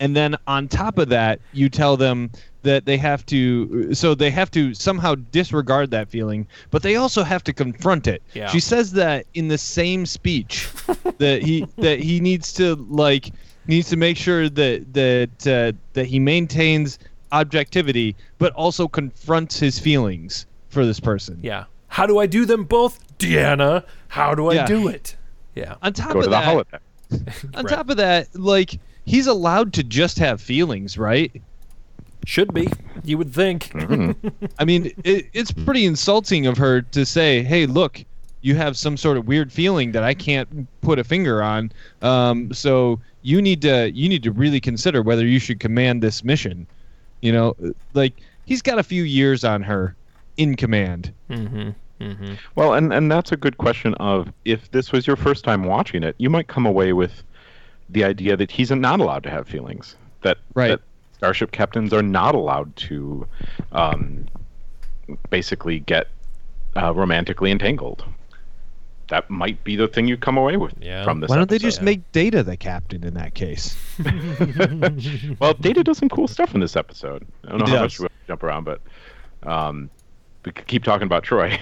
[0.00, 2.30] and then on top of that, you tell them
[2.62, 7.22] that they have to so they have to somehow disregard that feeling but they also
[7.22, 8.48] have to confront it Yeah.
[8.48, 10.68] she says that in the same speech
[11.18, 13.30] that he that he needs to like
[13.68, 16.98] needs to make sure that that uh, that he maintains
[17.30, 21.64] objectivity but also confronts his feelings for this person Yeah.
[21.86, 23.84] How do I do them both, Deanna?
[24.08, 24.66] How do I Yeah.
[24.66, 25.16] do it?
[25.54, 25.76] Yeah.
[25.80, 26.80] on top Go of to the that holodeck.
[27.56, 27.68] on Right.
[27.74, 28.78] top of that like
[29.08, 31.32] he's allowed to just have feelings right
[32.26, 32.68] Should be.
[33.04, 33.70] You would think.
[33.70, 34.14] Mhm.
[34.58, 38.04] I mean, it, it's pretty insulting of her to say, "Hey, look,
[38.42, 41.72] you have some sort of weird feeling that I can't put a finger on.
[42.02, 46.22] Um, so you need to you need to really consider whether you should command this
[46.22, 46.66] mission."
[47.22, 47.56] You know,
[47.94, 49.94] like he's got a few years on her
[50.36, 51.12] in command.
[51.30, 51.70] mm-hmm.
[52.00, 52.34] Mm-hmm.
[52.56, 53.94] Well, and and that's a good question.
[53.94, 57.22] Of if this was your first time watching it, you might come away with
[57.88, 59.96] the idea that he's not allowed to have feelings.
[60.22, 60.68] That Right.
[60.68, 60.80] that
[61.16, 63.26] starship captains are not allowed to,
[63.72, 64.26] um,
[65.30, 66.08] basically get
[66.76, 68.04] uh, romantically entangled.
[69.08, 71.02] That might be the thing you come away with Yeah.
[71.02, 71.30] from this.
[71.30, 71.84] Why don't they just episode.
[71.86, 73.74] make Data the captain in that case?
[75.40, 77.26] well, Data does some cool stuff in this episode.
[77.46, 77.94] I don't know He how does.
[77.94, 78.80] much we want to jump around, but
[79.44, 79.88] um,
[80.44, 81.58] we could keep talking about Troi.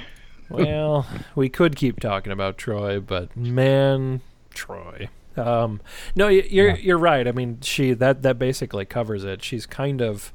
[0.51, 4.21] well, we could keep talking about Troi, but man,
[4.55, 5.09] Troi.
[5.37, 5.81] Um,
[6.15, 6.77] no, you're Yeah.
[6.77, 7.27] you're right.
[7.27, 9.43] I mean, she that that basically covers it.
[9.43, 10.33] She's kind of,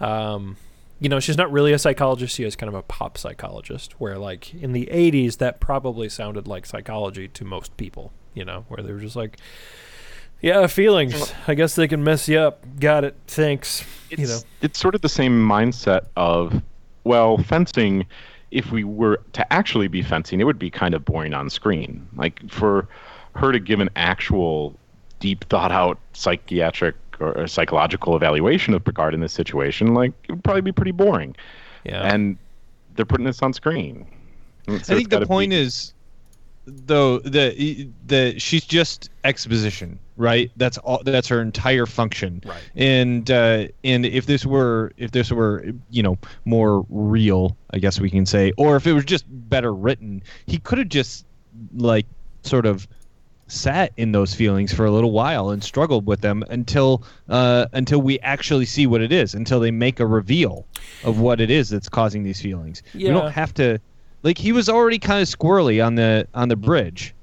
[0.00, 0.56] um,
[1.00, 2.36] you know, she's not really a psychologist.
[2.36, 4.00] She is kind of a pop psychologist.
[4.00, 8.12] Where like in the '80s, that probably sounded like psychology to most people.
[8.34, 9.38] You know, where they were just like,
[10.40, 11.32] yeah, feelings.
[11.46, 12.64] I guess they can mess you up.
[12.80, 13.16] Got it.
[13.26, 13.84] Thanks.
[14.10, 14.38] It's, you know.
[14.60, 16.62] it's sort of the same mindset of,
[17.04, 18.06] well, fencing
[18.50, 22.06] if we were to actually be fencing, it would be kind of boring on screen.
[22.14, 22.86] Like for
[23.34, 24.76] her to give an actual
[25.20, 30.44] deep thought out psychiatric or psychological evaluation of Picard in this situation, like it would
[30.44, 31.36] probably be pretty boring.
[31.84, 32.02] Yeah.
[32.12, 32.36] And
[32.94, 34.06] they're putting this on screen.
[34.68, 35.92] So I think the point be- is,
[36.66, 40.50] though, the the she's just exposition, right?
[40.56, 41.02] That's all.
[41.04, 42.42] That's her entire function.
[42.44, 42.62] Right.
[42.76, 48.00] And uh, and if this were if this were you know more real, I guess
[48.00, 51.26] we can say, or if it was just better written, he could have just
[51.74, 52.06] like
[52.42, 52.86] sort of
[53.52, 58.00] sat in those feelings for a little while and struggled with them until uh, until
[58.00, 60.66] we actually see what it is until they make a reveal
[61.04, 63.78] of what it is that's causing these feelings we don't have to
[64.22, 67.14] like he was already kind of squirrely on the on the bridge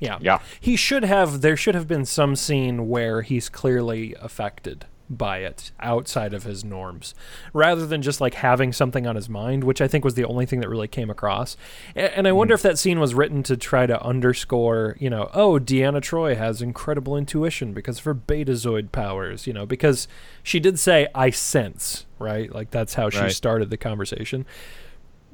[0.00, 0.18] Yeah.
[0.20, 0.40] Yeah.
[0.60, 4.86] He should have there should have been some scene where he's clearly affected
[5.18, 7.14] by it outside of his norms
[7.52, 10.46] rather than just like having something on his mind which I think was the only
[10.46, 11.56] thing that really came across.
[11.94, 15.30] A- And I wonder if that scene was written to try to underscore, you know,
[15.34, 20.08] oh, Deanna Troi has incredible intuition because of her betazoid powers, you know, because
[20.42, 22.52] she did say I sense, right?
[22.52, 23.32] Like that's how she Right.
[23.32, 24.46] started the conversation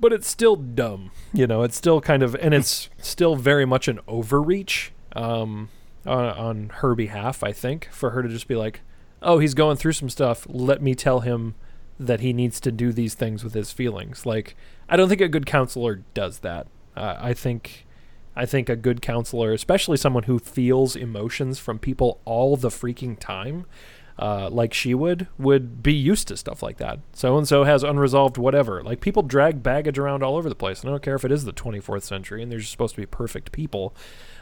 [0.00, 1.10] but it's still dumb.
[1.32, 5.70] You know, it's still kind of, and it's still very much an overreach um,
[6.06, 7.42] on, on her behalf.
[7.42, 8.80] I think for her to just be like,
[9.22, 10.46] "Oh, he's going through some stuff.
[10.48, 11.54] Let me tell him
[11.98, 14.56] that he needs to do these things with his feelings." Like,
[14.88, 16.66] I don't think a good counselor does that.
[16.96, 17.84] Uh, I think.
[18.36, 23.18] I think a good counselor, especially someone who feels emotions from people all the freaking
[23.18, 23.66] time,
[24.18, 26.98] uh, like she would, would be used to stuff like that.
[27.12, 28.82] So and so has unresolved whatever.
[28.82, 30.80] Like people drag baggage around all over the place.
[30.80, 33.06] And I don't care if it is the 24th century and they're supposed to be
[33.06, 33.94] perfect people.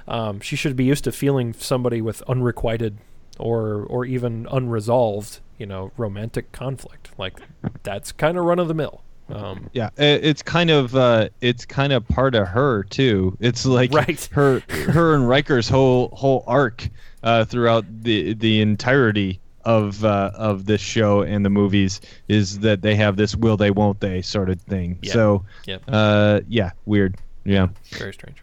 [0.09, 2.99] Um, she should be used to feeling somebody with unrequited
[3.39, 7.11] or or even unresolved, you know, romantic conflict.
[7.19, 7.39] Like
[7.83, 9.03] that's kind of run of the mill.
[9.29, 13.93] Um, yeah it's kind of uh it's kind of part of her too it's like
[13.93, 14.25] Right.
[14.33, 16.89] her her and Riker's whole whole arc
[17.25, 22.83] uh throughout the the entirety of uh of this show and the movies is that
[22.83, 25.13] they have this will they won't they sort of thing Yeah.
[25.13, 25.83] so Yep.
[25.89, 28.37] uh yeah weird yeah very strange.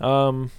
[0.00, 0.50] Um,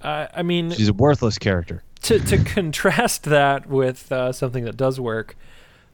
[0.00, 4.76] I, I mean, she's a worthless character to to contrast that with uh, something that
[4.76, 5.36] does work,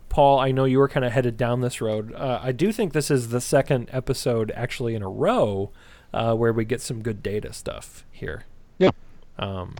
[0.08, 2.12] Paul, I know you were kind of headed down this road.
[2.14, 5.70] Uh, I do think this is the second episode actually in a row
[6.12, 8.44] uh, where we get some good data stuff here.
[8.78, 8.90] Yeah.
[9.38, 9.76] Um,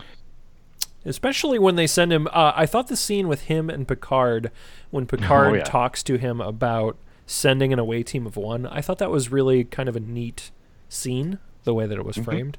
[1.05, 2.27] especially when they send him.
[2.29, 4.51] Uh, I thought the scene with him and Picard,
[4.91, 5.65] when Picard yeah.
[5.65, 9.65] talks to him about sending an away team of one, I thought that was really
[9.65, 10.51] kind of a neat
[10.89, 11.39] scene.
[11.65, 12.57] The way that it was framed.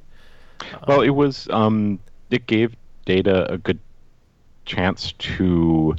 [0.87, 1.47] Well, it was.
[1.49, 2.75] Um, it gave
[3.09, 3.79] Data a good
[4.65, 5.95] chance to.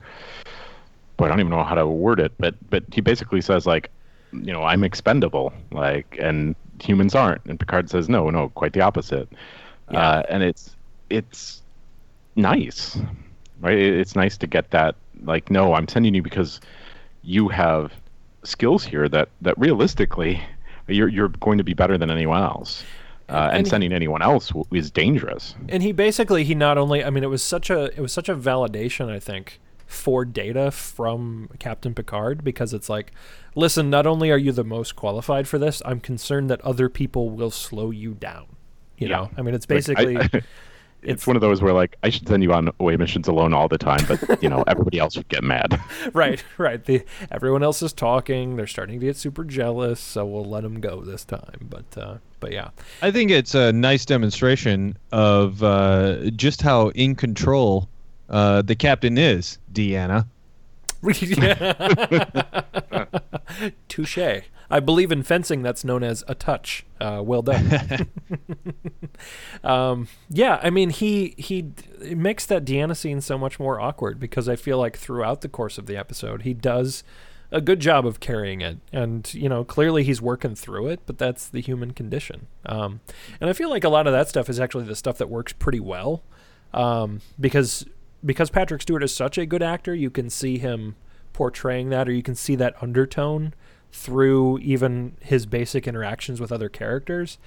[1.17, 3.91] Boy, I don't even know how to word it, but but he basically says like,
[4.33, 7.45] you know, I'm expendable, like, and humans aren't.
[7.47, 9.29] And Picard says, no, no, quite the opposite.
[9.89, 10.77] Uh, and it's
[11.11, 11.63] it's
[12.37, 12.97] nice,
[13.61, 13.77] right?
[13.79, 14.95] It- It's nice to get that.
[15.25, 16.61] Like, no, I'm sending you because
[17.23, 17.93] you have
[18.45, 20.41] skills here that that realistically
[20.89, 22.85] you're you're going to be better than anyone else.
[23.31, 25.55] Uh, and, and he- sending anyone else is dangerous.
[25.69, 28.29] and he basically he not only I mean it was such a it was such
[28.29, 33.11] a validation I think for data from Captain Picard because it's like
[33.55, 37.31] listen not only are you the most qualified for this I'm concerned that other people
[37.31, 38.47] will slow you down
[38.99, 39.17] you Yeah.
[39.17, 40.43] know I mean it's Like, basically I-
[41.03, 43.69] it's, one of those where like I should send you on away missions alone all
[43.69, 45.81] the time, but you know everybody else would get mad.
[46.13, 50.45] right right the everyone else is talking they're starting to get super jealous so we'll
[50.45, 52.71] let them go this time but uh but yeah
[53.03, 57.89] I think it's a nice demonstration of uh, just how in control
[58.31, 60.27] uh, the captain is, Deanna.
[63.89, 64.43] Touche.
[64.73, 66.85] I believe in fencing that's known as a touch.
[67.01, 68.09] Uh, well done.
[69.65, 74.21] um, yeah, I mean he he it makes that Deanna scene so much more awkward
[74.21, 77.03] because I feel like throughout the course of the episode he does
[77.51, 81.19] a good job of carrying it, and you know clearly he's working through it, but
[81.19, 82.47] that's the human condition.
[82.67, 83.01] Um,
[83.41, 85.53] and I feel like a lot of that stuff is actually the stuff that works
[85.53, 86.23] pretty well
[86.73, 87.85] um, because
[88.25, 90.97] because Patrick Stewart is such a good actor, you can see him
[91.33, 93.55] portraying that, or you can see that undertone
[93.93, 97.39] through even his basic interactions with other characters.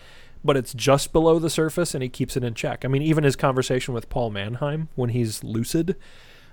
[0.43, 2.83] But it's just below the surface, and he keeps it in check.
[2.83, 5.95] I mean, even his conversation with Paul Mannheim when he's lucid.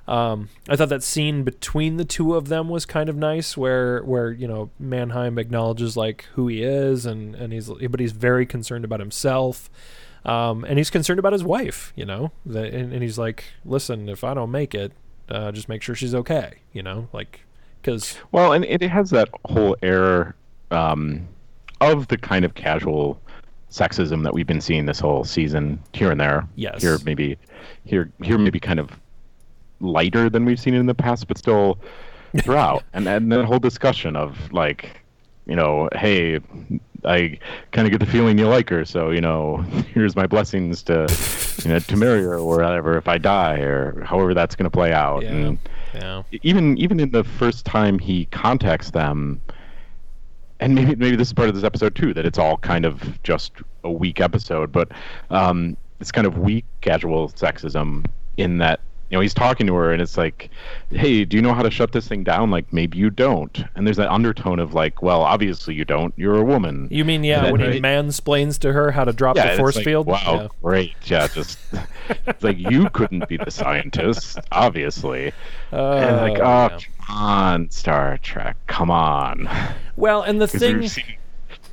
[0.06, 4.02] Um, I thought that scene between the two of them was kind of nice, where
[4.02, 8.46] where you know Mannheim acknowledges like who he is, and and he's but he's very
[8.46, 9.70] concerned about himself.
[10.24, 14.08] Um, and he's concerned about his wife, you know, the, and, and he's like, listen,
[14.08, 14.92] if I don't make it,
[15.28, 17.40] uh, just make sure she's okay, you know, like,
[17.80, 20.34] because Well, and it has that whole air
[20.70, 21.26] um,
[21.80, 23.20] of the kind of casual
[23.70, 26.46] sexism that we've been seeing this whole season here and there.
[26.56, 26.82] Yes.
[26.82, 27.38] Here maybe
[27.84, 28.90] here here maybe kind of
[29.80, 31.78] lighter than we've seen in the past, but still
[32.42, 32.82] throughout.
[32.92, 35.02] and and the whole discussion of like,
[35.46, 36.40] you know, hey,
[37.04, 37.38] I
[37.72, 39.58] kind of get the feeling you like her, so you know,
[39.94, 41.06] here's my blessings to,
[41.64, 44.70] you know, to marry her or whatever if I die or however that's going to
[44.70, 45.22] play out.
[45.22, 45.30] Yeah.
[45.32, 45.58] And
[45.94, 46.22] Yeah.
[46.42, 49.40] even even in the first time he contacts them,
[50.60, 53.22] and maybe maybe this is part of this episode too, that it's all kind of
[53.22, 53.52] just
[53.84, 54.90] a weak episode, but
[55.30, 58.04] um, it's kind of weak casual sexism
[58.36, 60.50] in that you know he's talking to her and it's like
[60.90, 63.84] hey do you know how to shut this thing down like maybe you don't and
[63.86, 67.44] there's that undertone of like well obviously you don't you're a woman You mean yeah,
[67.46, 70.06] And when then- he mansplains to her how to drop yeah, the force like, field?
[70.06, 70.48] Wow, Yeah.
[70.62, 70.94] great.
[71.04, 71.58] Yeah, just
[72.26, 75.32] it's like you couldn't be the scientist, obviously.
[75.72, 76.78] and like, Oh, oh, yeah.
[77.06, 79.48] come on, Star Trek, come on.
[79.96, 80.88] Well, and the thing,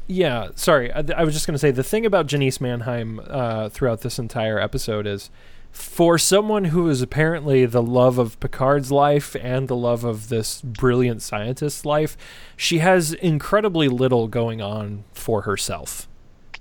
[0.08, 3.70] yeah, sorry, I, I was just going to say the thing about Janice Manheim uh,
[3.70, 5.30] throughout this entire episode is,
[5.78, 10.62] for someone who is apparently the love of Picard's life and the love of this
[10.62, 12.18] brilliant scientist's life,
[12.56, 16.08] she has incredibly little going on for herself.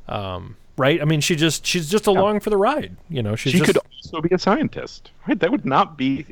[0.07, 1.01] Um, right?
[1.01, 2.97] I mean, she just she's just along for the ride.
[3.09, 5.39] You know, she's she just, could also be a scientist, right?
[5.39, 6.27] That would not be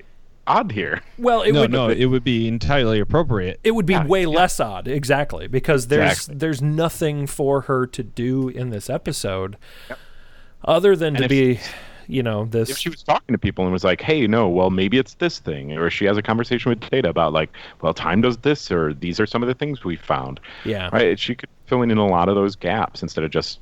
[0.46, 1.00] odd here.
[1.18, 3.58] well, it no, would no, it would be entirely appropriate.
[3.64, 4.28] It would be Yeah, way yeah.
[4.28, 6.34] less odd, exactly, because there's Exactly.
[6.36, 9.56] there's nothing for her to do in this episode,
[10.64, 11.60] other than And to if be,
[12.06, 14.70] you know, this If she was talking to people and was like, "Hey, no, well,
[14.70, 18.20] maybe it's this thing," or she has a conversation with Data about like, "Well, time
[18.20, 21.18] does this," or "These are some of the things we found." yeah, Right?
[21.18, 23.60] She could fill in a lot of those gaps instead of just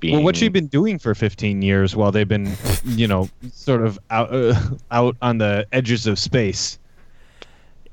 [0.00, 0.14] being.
[0.14, 2.52] Well, what's she'd been doing for 15 years while they've been,
[2.84, 4.54] you know, sort of out uh,
[4.90, 6.78] out on the edges of space?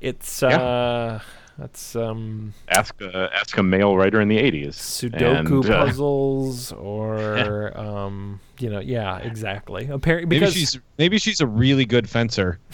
[0.00, 0.60] it's Yeah.
[0.60, 1.20] uh,
[1.58, 4.74] that's um, ask a ask a male writer in the '80s.
[4.74, 9.88] Sudoku And, uh, puzzles or um, you know, yeah, exactly.
[9.90, 12.58] Apparently, Maybe because she's maybe she's a really good fencer.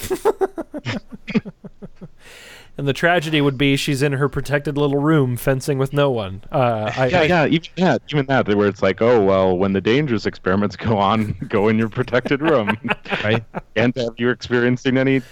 [2.77, 6.43] and the tragedy would be she's in her protected little room fencing with no one.
[6.51, 9.73] Uh, I, Yeah, I- yeah, even that, even that, where it's like, oh well, when
[9.73, 12.77] the dangerous experiments go on, go in your protected room,
[13.23, 13.45] Right?
[13.77, 15.23] and have you experiencing any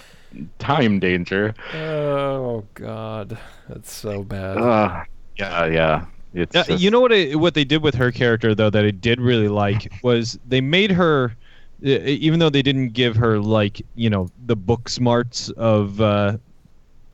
[0.59, 1.53] time danger?
[1.73, 3.37] Oh God,
[3.69, 4.57] that's so bad.
[4.57, 5.03] Uh,
[5.37, 6.05] yeah, yeah.
[6.33, 7.13] It's just- you know what?
[7.13, 10.61] I, what they did with her character though that I did really like was they
[10.61, 11.35] made her,
[11.85, 16.01] uh, even though they didn't give her like you know the book smarts of.
[16.01, 16.37] Uh,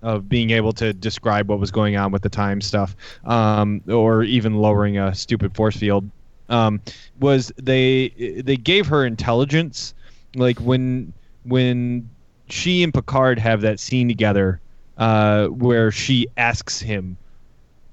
[0.01, 4.23] of being able to describe what was going on with the time stuff, um, or
[4.23, 6.09] even lowering a stupid force field,
[6.47, 6.79] um,
[7.19, 8.07] was they
[8.45, 9.93] they gave her intelligence.
[10.37, 11.11] Like when
[11.43, 12.09] when
[12.51, 14.59] she and Picard have that scene together,
[14.97, 17.17] uh, where she asks him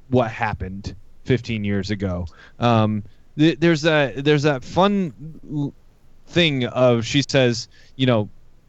[0.09, 2.27] what happened 15 years ago.
[2.59, 3.03] Um,
[3.39, 5.73] th- there's that there's that fun
[6.27, 8.29] thing of she says, you know,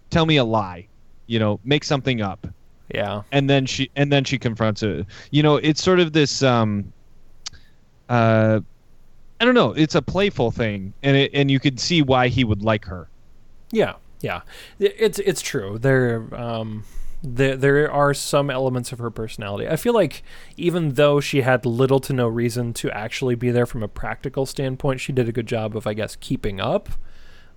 [0.10, 0.88] tell me a lie,
[1.28, 2.48] you know, make something up,
[2.94, 5.06] yeah, and then she and then she confronts it.
[5.32, 6.44] You know, it's sort of this.
[6.44, 6.92] Um,
[8.10, 8.62] uh,
[9.40, 9.74] I don't know.
[9.74, 13.08] It's a playful thing, and it, and you could see why he would like her.
[13.72, 14.42] yeah, yeah.
[14.80, 15.78] It's it's true.
[15.78, 16.84] There um
[17.24, 19.68] there there are some elements of her personality.
[19.68, 20.24] I feel like
[20.56, 24.46] even though she had little to no reason to actually be there from a practical
[24.46, 26.90] standpoint, she did a good job of I guess keeping up.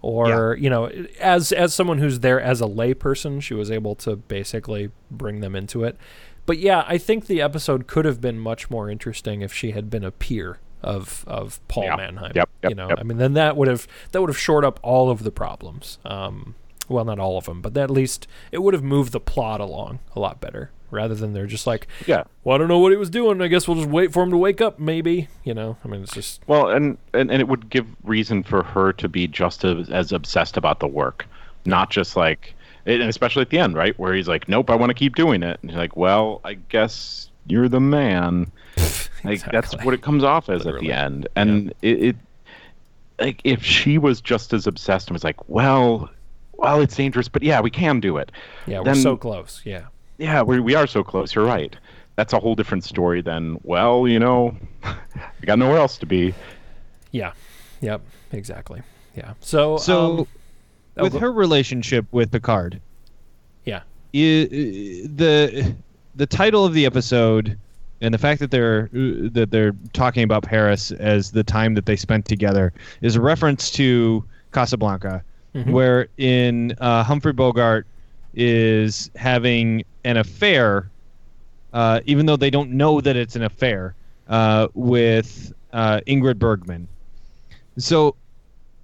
[0.03, 4.17] Or you know, as as someone who's there as a layperson, she was able to
[4.17, 5.99] basically bring them into it.
[6.47, 9.91] But yeah, I think the episode could have been much more interesting if she had
[9.91, 11.97] been a peer of of Paul Yeah.
[11.97, 12.33] Manheim.
[12.35, 12.99] Yep, yep, you know, yep.
[13.01, 15.99] I mean, then that would have that would have shored up all of the problems.
[16.05, 16.55] Um,
[16.89, 20.01] well, not all of them, but at least it would have moved the plot along
[20.17, 22.25] a lot better, rather than they're just like, yeah.
[22.43, 23.41] well, I don't know what he was doing.
[23.41, 25.29] I guess we'll just wait for him to wake up, maybe.
[25.45, 28.65] You know, I mean, it's just Well, and, and and it would give reason for
[28.65, 31.27] her to be just as, as obsessed about the work,
[31.65, 32.55] not just like,
[32.87, 35.45] and especially at the end, right, where he's like, "Nope, I want to keep doing
[35.45, 38.51] it," and you're like, "Well, I guess you're the man."
[39.25, 42.17] Like that's what it comes off as at the end, and it, it,
[43.19, 46.09] like if she was just as obsessed and was like, "Well,
[46.55, 48.33] well, it's dangerous, but yeah, we can do it."
[48.67, 49.61] yeah, we're Then- so close.
[49.65, 49.87] Yeah,
[50.19, 51.35] Yeah, we we are so close.
[51.35, 51.77] You're right.
[52.17, 54.55] That's a whole different story than, well, you know,
[54.85, 54.97] I
[55.47, 56.35] got nowhere else to be.
[57.13, 57.33] yeah,
[57.81, 58.03] yep,
[58.33, 58.83] exactly.
[59.17, 59.35] Yeah.
[59.41, 60.19] So So,
[60.97, 62.81] um, with go- her relationship with Picard,
[63.65, 63.79] yeah,
[64.15, 64.49] i-
[65.15, 65.75] the
[66.15, 67.57] the title of the episode
[68.01, 71.97] and the fact that they're that they're talking about Paris as the time that they
[71.97, 72.73] spent together
[73.03, 75.23] is a reference to Casablanca,
[75.55, 75.71] Mhm.
[75.73, 77.87] where in uh, Humphrey Bogart
[78.35, 80.89] is having an affair,
[81.73, 83.95] uh, even though they don't know that it's an affair.
[84.29, 86.87] uh, with uh, Ingrid Bergman.
[87.79, 88.15] So,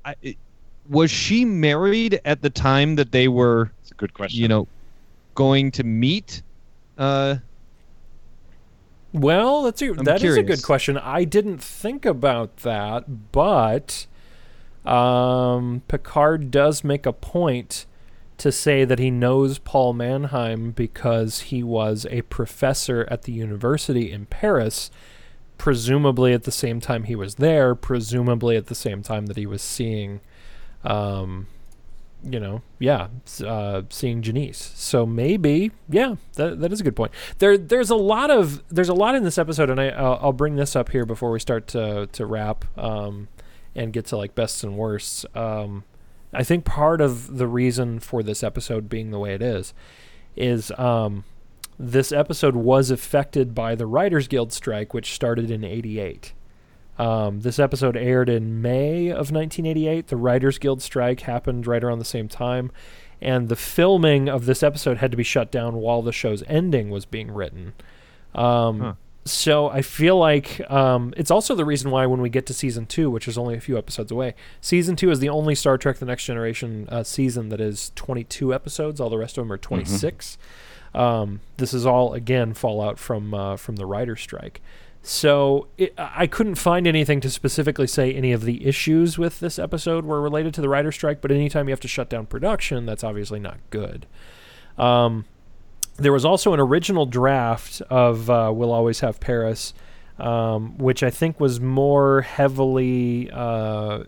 [0.05, 0.17] I,
[0.89, 4.41] was she married at the time that they were, It's a good question.
[4.43, 4.67] you know,
[5.37, 6.43] going to meet?
[9.17, 10.99] Well, that's a, I'm that is a good question.
[10.99, 14.07] I didn't think about that, but
[14.85, 17.87] um, Picard does make a point
[18.37, 24.13] to say that he knows Paul Manheim because he was a professor at the university
[24.13, 24.91] in Paris,
[25.57, 29.47] presumably at the same time he was there, presumably at the same time that he
[29.47, 30.21] was seeing,
[30.85, 31.47] um,
[32.23, 33.09] you know, yeah,
[33.45, 34.73] uh, seeing Janice.
[34.75, 37.13] So maybe, yeah, that, that is a good point.
[37.39, 40.57] There, there's a lot of there's a lot in this episode, and I'll, I'll bring
[40.57, 43.29] this up here before we start to to wrap um,
[43.75, 45.25] and get to like bests and worsts.
[45.35, 45.85] Um,
[46.33, 49.73] I think part of the reason for this episode being the way it is
[50.35, 51.25] is um,
[51.79, 56.33] this episode was affected by the Writers Guild strike, which started in '88.
[56.99, 60.07] Um, this episode aired in May of 1988.
[60.09, 62.71] The Writers Guild strike happened right around the same time,
[63.21, 66.91] and the filming of this episode had to be shut down while the show's ending
[66.91, 67.75] was being written.
[68.35, 68.93] Um, Huh.
[69.25, 72.87] So I feel like um, it's also the reason why when we get to season
[72.87, 75.99] two, which is only a few episodes away, season two is the only Star Trek:
[75.99, 79.01] The Next Generation uh, season that is 22 episodes.
[79.01, 80.39] All the rest of them are 26.
[80.95, 84.61] Um, this is all again fallout from uh, from the writer strike.
[85.09, 89.57] So it, I couldn't find anything to specifically say any of the issues with this
[89.57, 91.21] episode were related to the writer strike.
[91.21, 94.07] But anytime you have to shut down production, that's obviously not good.
[94.77, 95.25] Um,
[95.95, 99.75] there was also an original draft of uh, "We'll Always Have Paris,"
[100.19, 104.03] um, which I think was more heavily, uh,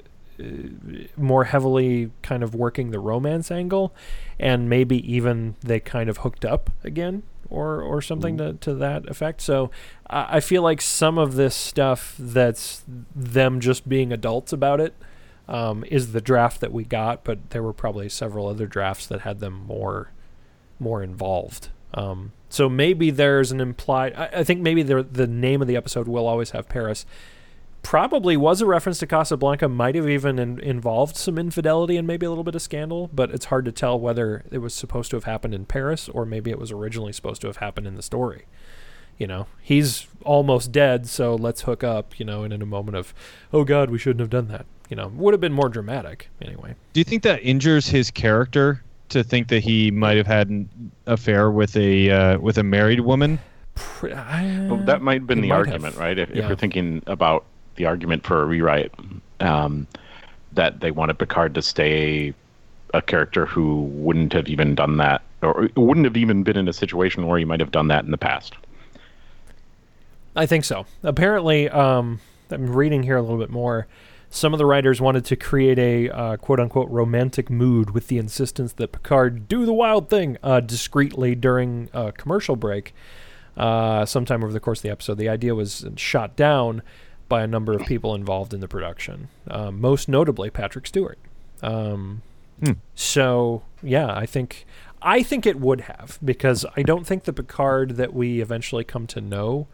[1.16, 3.94] more heavily kind of working the romance angle,
[4.40, 9.09] and maybe even they kind of hooked up again or or something to, to that
[9.09, 9.40] effect.
[9.40, 9.70] So
[10.09, 12.84] I I feel like some of this stuff that's
[13.14, 14.94] them just being adults about it
[15.49, 19.22] um, is the draft that we got, but there were probably several other drafts that
[19.22, 20.12] had them more
[20.78, 21.70] more involved.
[21.94, 24.14] Um, so maybe there's an implied.
[24.14, 27.07] I, I think maybe the the name of the episode will always have Paris.
[27.89, 29.66] Probably was a reference to Casablanca.
[29.66, 33.30] Might have even in, involved some infidelity and maybe a little bit of scandal, but
[33.30, 36.51] it's hard to tell whether it was supposed to have happened in Paris or maybe
[36.51, 38.45] it was originally supposed to have happened in the story.
[39.16, 42.20] You know, he's almost dead, so let's hook up.
[42.20, 43.14] You know, and in a moment of,
[43.55, 44.66] oh God, we shouldn't have done that.
[44.91, 46.74] You know, would have been more dramatic anyway.
[46.93, 50.93] do you think that injures his character to think that he might have had an
[51.07, 53.39] affair with a uh, with a married woman?
[54.03, 55.97] Well, that might have been He the argument, have.
[55.97, 56.18] right?
[56.18, 56.49] If, if Yeah.
[56.51, 57.47] we're thinking about
[57.79, 58.93] the argument for a rewrite,
[59.41, 59.87] um,
[60.53, 62.35] that they wanted Picard to stay
[62.93, 66.72] a character who wouldn't have even done that, or wouldn't have even been in a
[66.72, 68.55] situation where he might have done that in the past.
[70.37, 70.87] I think so.
[71.03, 72.20] Apparently, um,
[72.51, 73.87] I'm reading here a little bit more.
[74.31, 78.18] Some of the writers wanted to create a uh, quote unquote romantic mood with the
[78.18, 82.95] insistence that Picard do the wild thing uh, discreetly during a commercial break
[83.57, 85.18] uh, sometime over the course of the episode.
[85.18, 86.83] The idea was shot down
[87.29, 91.18] by a number of people involved in the production, um, most notably Patrick Stewart.
[91.62, 92.22] Um,
[92.62, 92.72] Hmm.
[92.95, 94.66] So yeah, I think
[95.01, 99.07] I think it would have because I don't think the Picard that we eventually come
[99.09, 99.68] to know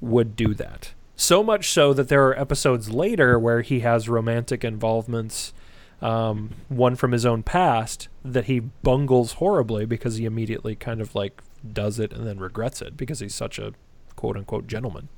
[0.00, 0.92] would do that.
[1.14, 5.54] So much so that there are episodes later where he has romantic involvements,
[6.02, 11.14] um, one from his own past that he bungles horribly because he immediately kind of
[11.14, 13.72] like does it and then regrets it because he's such a
[14.14, 15.08] quote unquote gentleman.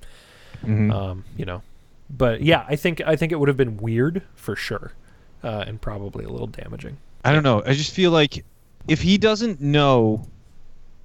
[0.64, 0.92] Mhm.
[0.92, 1.62] Um, you know,
[2.10, 4.92] but yeah, I think I think it would have been weird for sure,
[5.42, 6.96] uh, and probably a little damaging.
[7.24, 7.62] I don't know.
[7.64, 8.44] I just feel like
[8.86, 10.26] if he doesn't know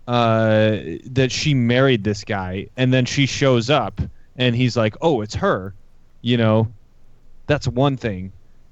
[0.07, 4.01] uh, that she married this guy, and then she shows up,
[4.37, 5.73] and he's like, "Oh, it's her,"
[6.21, 6.67] you know,
[7.47, 8.31] that's one thing.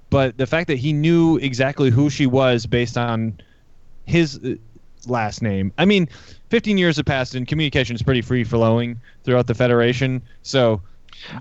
[0.09, 3.39] But the fact that he knew exactly who she was based on
[4.05, 4.55] his uh,
[5.07, 5.71] last name.
[5.77, 6.09] I mean,
[6.51, 10.21] 15 years have passed, and communication is pretty free flowing throughout the Federation.
[10.43, 10.81] So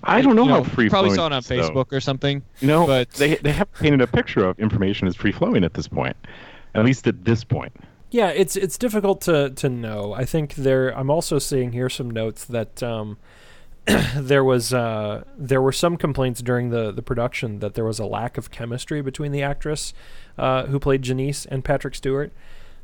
[0.04, 0.90] I don't know, you how free flowing.
[0.90, 1.56] Probably saw it on is, though.
[1.56, 2.42] Facebook or something.
[2.62, 5.88] No, but- they they have painted a picture of information as free flowing at this
[5.88, 6.16] point,
[6.74, 7.72] at least at this point.
[8.12, 10.12] Yeah, it's it's difficult to to know.
[10.12, 10.96] I think there.
[10.96, 13.18] I'm also seeing here some notes that um,
[14.16, 18.06] there was uh, there were some complaints during the the production that there was a
[18.06, 19.92] lack of chemistry between the actress
[20.38, 22.32] uh, who played Janice and Patrick Stewart.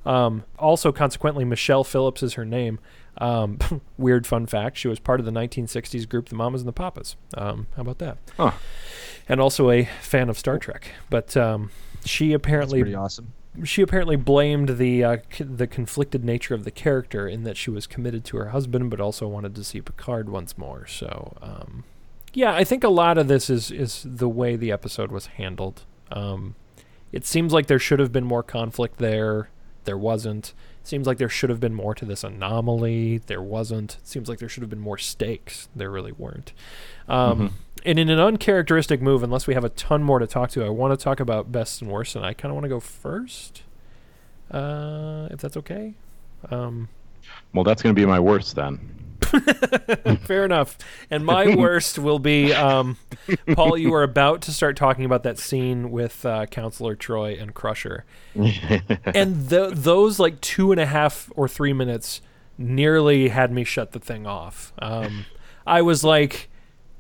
[0.07, 2.79] Um, also, consequently, Michelle Phillips is her name.
[3.19, 3.59] Um,
[3.99, 7.17] weird fun fact: she was part of the 1960s group the Mamas and the Papas.
[7.35, 8.19] Um, how about that?
[8.37, 8.53] Huh.
[9.29, 10.93] And also a fan of Star Trek.
[11.11, 11.71] But um,
[12.05, 13.33] she That's apparently pretty awesome.
[13.65, 17.71] she apparently blamed the uh, c- the conflicted nature of the character in that she
[17.71, 20.87] was committed to her husband, but also wanted to see Picard once more.
[20.87, 21.85] So, um,
[22.35, 25.83] yeah, I think a lot of this is is the way the episode was handled.
[26.13, 26.55] Um,
[27.11, 29.49] it seems like there should have been more conflict there.
[29.87, 30.53] There wasn't.
[30.82, 33.18] It seems like there should have been more to this anomaly.
[33.26, 33.95] There wasn't.
[33.95, 35.68] It seems like there should have been more stakes.
[35.74, 36.53] There really weren't.
[37.09, 40.64] Um, And in an uncharacteristic move, unless we have a ton more to talk to,
[40.64, 42.80] I want to talk about best and worst, and I kind of want to go
[42.80, 43.62] first,
[44.51, 45.95] uh, if that's okay.
[46.51, 46.89] Um,
[47.55, 48.80] Well, that's going to be my worst then.
[50.22, 50.79] fair enough.
[51.11, 52.97] And my worst will be, um,
[53.55, 57.55] Paul, you are about to start talking about that scene with uh, Counselor Troi and
[57.55, 58.05] Crusher.
[58.35, 62.20] and th- those like two and a half or three minutes
[62.59, 64.72] nearly had me shut the thing off.
[64.79, 65.27] Um,
[65.66, 66.49] I was like,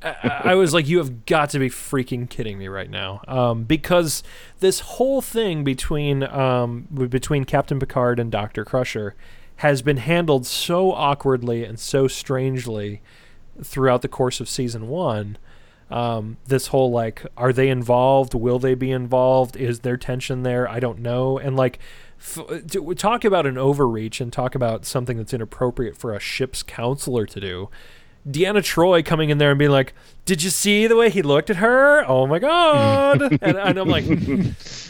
[0.02, 3.64] I, I was like, you have got to be freaking kidding me right now, um,
[3.64, 4.22] because
[4.60, 9.14] this whole thing between um, between Captain Picard and Doctor Crusher
[9.56, 13.00] has been handled so awkwardly and so strangely
[13.62, 15.38] throughout the course of season one.
[15.90, 18.34] Um, this whole like, are they involved?
[18.34, 19.56] Will they be involved?
[19.56, 20.68] Is there tension there?
[20.68, 21.38] I don't know.
[21.38, 21.78] And like,
[22.18, 26.62] f- to talk about an overreach and talk about something that's inappropriate for a ship's
[26.62, 27.70] counselor to do.
[28.26, 31.50] Deanna Troi coming in there and being like, "Did you see the way he looked
[31.50, 32.04] at her?
[32.08, 34.04] Oh my god!" and, and I'm like.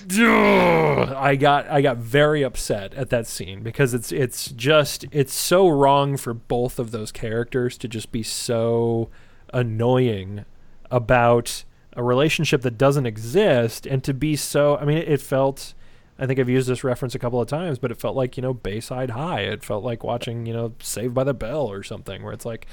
[0.09, 5.69] I got I got very upset at that scene because it's it's just it's so
[5.69, 9.09] wrong for both of those characters to just be so
[9.53, 10.45] annoying
[10.91, 11.65] about
[11.95, 15.75] a relationship that doesn't exist and to be so I mean it, it felt
[16.19, 18.43] I think I've used this reference a couple of times, but it felt like, you
[18.43, 19.41] know, Bayside High.
[19.41, 22.67] It felt like watching, you know, Saved by the Bell or something where it's like,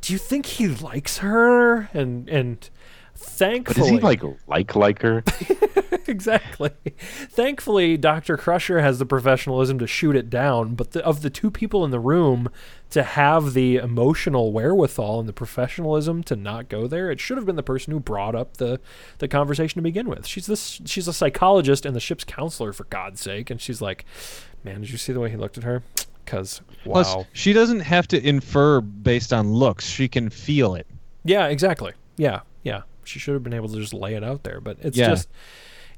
[0.00, 1.88] do you think he likes her?
[1.94, 2.68] And and
[3.18, 5.24] But thankfully is he like like like her?
[6.06, 6.70] exactly.
[6.96, 8.36] Thankfully, Dr.
[8.36, 11.90] Crusher has the professionalism to shoot it down, but the, of the two people in
[11.90, 12.48] the room
[12.90, 17.46] to have the emotional wherewithal and the professionalism to not go there, it should have
[17.46, 18.80] been the person who brought up the
[19.18, 20.26] the conversation to begin with.
[20.26, 24.04] She's this she's a psychologist and the ship's counselor for God's sake, and she's like,
[24.62, 25.82] "Man, did you see the way he looked at her?"
[26.24, 27.02] Cuz wow.
[27.02, 29.86] Plus, she doesn't have to infer based on looks.
[29.86, 30.86] She can feel it.
[31.24, 31.92] Yeah, exactly.
[32.16, 32.82] Yeah, yeah.
[33.08, 35.08] She should have been able to just lay it out there, but it's Yeah.
[35.10, 35.28] just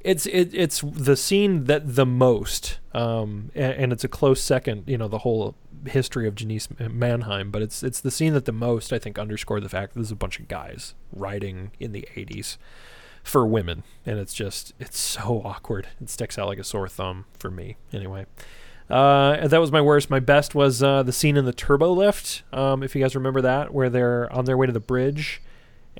[0.03, 4.85] it's it, it's the scene that the most, um, and, and it's a close second.
[4.87, 5.55] You know, the whole
[5.87, 9.63] history of Janice Manheim, but it's it's the scene that the most I think underscored
[9.63, 12.57] the fact that there's a bunch of guys writing in the '80s
[13.23, 15.89] for women, and it's just it's so awkward.
[16.01, 18.25] It sticks out like a sore thumb for me, anyway.
[18.89, 20.11] Uh, that was my worst.
[20.11, 22.43] My best was uh, the scene in the turbo lift.
[22.53, 25.41] Um, if you guys remember that, where they're on their way to the bridge,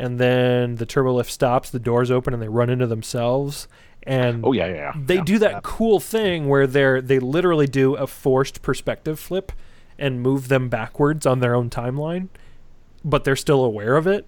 [0.01, 3.69] and then the turbo lift stops, the doors open, and they run into themselves.
[4.03, 4.75] And Oh yeah, yeah.
[4.75, 4.93] yeah.
[4.97, 5.61] they Yeah, do that yeah.
[5.63, 9.53] cool thing where they're they literally do a forced perspective flip
[9.99, 12.29] and move them backwards on their own timeline,
[13.05, 14.27] but they're still aware of it.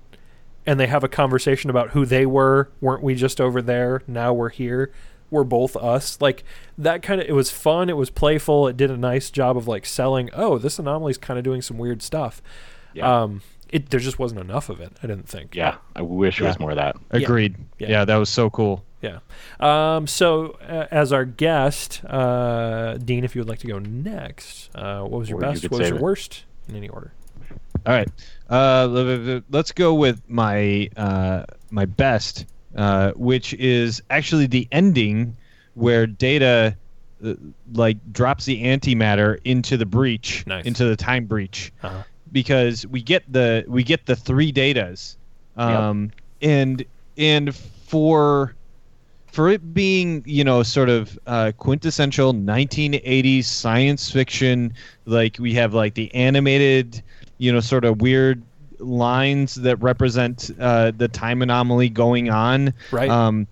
[0.67, 2.71] And they have a conversation about who they were.
[2.81, 4.03] Weren't we just over there?
[4.07, 4.93] Now we're here.
[5.31, 6.21] We're both us.
[6.21, 6.45] Like
[6.79, 7.27] that kind of.
[7.27, 7.89] It was fun.
[7.89, 8.69] It was playful.
[8.69, 10.29] It did a nice job of like selling.
[10.35, 12.43] Oh, this anomaly's kind of doing some weird stuff.
[12.93, 13.23] Yeah.
[13.23, 13.41] Um,
[13.73, 14.93] it there just wasn't enough of it.
[15.03, 15.55] I didn't think.
[15.55, 15.77] yeah.
[15.97, 16.97] I wish there was more of that.
[17.11, 17.57] Agreed.
[17.79, 17.89] Yeah.
[17.91, 18.85] Yeah, that was so cool.
[19.01, 19.19] Yeah.
[19.59, 24.71] Um, so, uh, as our guest, uh, Dean, if you would like to go next,
[24.77, 25.63] uh, what was your Or best?
[25.63, 26.03] could What was your it.
[26.03, 26.45] worst?
[26.69, 27.13] In any order.
[27.85, 28.09] All right.
[28.49, 32.47] Uh, let's go with my uh, my best,
[32.77, 35.37] uh, which is actually the ending
[35.75, 36.77] where Data
[37.25, 37.35] uh,
[37.73, 40.65] like drops the antimatter into the breach, Nice.
[40.67, 42.03] into the time breach, Uh-huh.
[42.33, 45.17] Because we get the we get the three Datas,
[45.57, 46.11] um,
[46.41, 46.85] and
[47.17, 48.55] and for
[49.33, 54.73] for it being you know sort of uh, quintessential 1980s science fiction
[55.07, 57.03] like we have like the animated
[57.39, 58.43] you know sort of weird
[58.79, 63.09] lines that represent uh, the time anomaly going on Right.
[63.09, 63.47] um,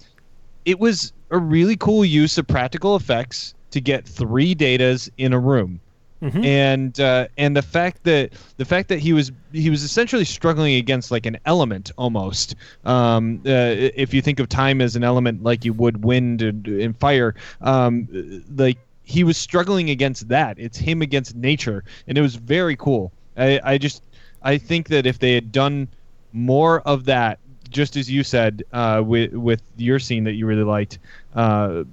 [0.64, 5.38] it was a really cool use of practical effects to get three Datas in a
[5.38, 5.80] room
[6.22, 6.44] Mhm.
[6.44, 10.74] and uh, and the fact that the fact that he was he was essentially struggling
[10.74, 12.54] against like an element almost.
[12.84, 13.50] Um, uh,
[13.94, 17.34] if you think of time as an element like you would wind and, and fire,
[17.62, 18.06] um,
[18.54, 20.58] like he was struggling against that.
[20.58, 23.12] It's him against nature, and it was very cool.
[23.36, 24.02] I, I just
[24.42, 25.88] I think that if they had done
[26.32, 27.38] more of that,
[27.70, 30.98] just as you said uh, with with your scene that you really liked.
[31.34, 31.84] Uh,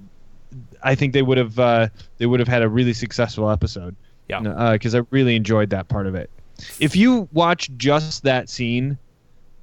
[0.82, 3.96] I think they would have uh, they would have had a really successful episode.
[4.28, 4.72] Yeah.
[4.72, 6.30] because I really enjoyed that part of it.
[6.80, 8.98] If you watch just that scene,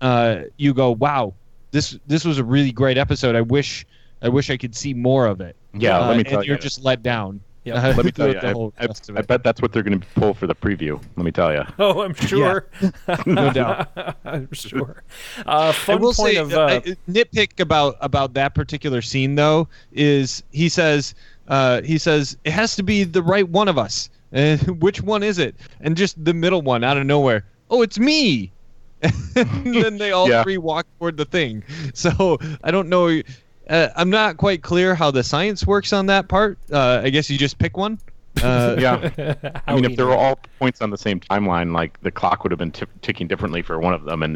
[0.02, 1.34] uh, you go, "Wow,
[1.72, 3.36] this this was a really great episode.
[3.36, 3.86] I wish
[4.22, 6.58] I wish I could see more of it." Yeah, uh, let me and tell you're
[6.58, 7.42] just let down.
[7.66, 7.76] Yep.
[7.78, 8.40] uh, let me tell you,
[8.80, 8.88] I, I-
[9.18, 11.02] I bet that's what they're going to pull for the preview.
[11.18, 11.64] Let me tell you.
[11.80, 12.68] Oh, I'm sure.
[13.26, 13.90] no doubt.
[14.24, 15.04] I'm sure.
[15.46, 19.02] Uh, fun I will point say, of uh, uh, I- nitpick about about that particular
[19.02, 21.14] scene though is he says
[21.48, 24.10] uh, he says it has to be the right one of us.
[24.36, 25.56] And which one is it?
[25.82, 27.44] And just the middle one out of nowhere.
[27.72, 28.52] Oh, it's me.
[29.36, 30.44] and then they all Yeah.
[30.44, 31.64] three walk toward the thing.
[31.96, 33.22] So I don't know.
[33.70, 36.60] Uh, I'm not quite clear how the science works on that part.
[36.72, 37.98] Uh, I guess you just pick one.
[38.44, 39.34] Uh, Yeah.
[39.66, 40.12] I mean, if there knew.
[40.12, 43.28] were all points on the same timeline, like the clock would have been t- ticking
[43.28, 44.36] differently for one of them, and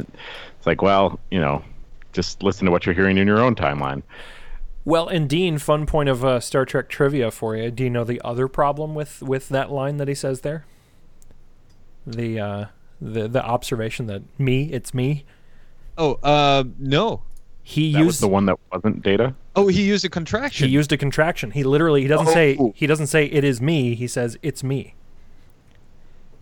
[0.58, 1.62] it's like, well, you know,
[2.14, 4.02] just listen to what you're hearing in your own timeline.
[4.90, 7.70] Well, and Dean, fun point of uh, Star Trek trivia for you.
[7.70, 10.66] Do you know the other problem with with that line that he says there?
[12.08, 12.66] The uh,
[13.00, 15.26] the the observation that me, it's me.
[15.96, 17.22] Oh, uh, no.
[17.62, 19.36] He That was used the one that wasn't Data.
[19.56, 20.68] Oh, he used a contraction.
[20.68, 21.52] he used a contraction.
[21.52, 22.74] He literally he doesn't say Oh.
[22.76, 23.94] he doesn't say it is me.
[23.94, 24.96] He says it's me.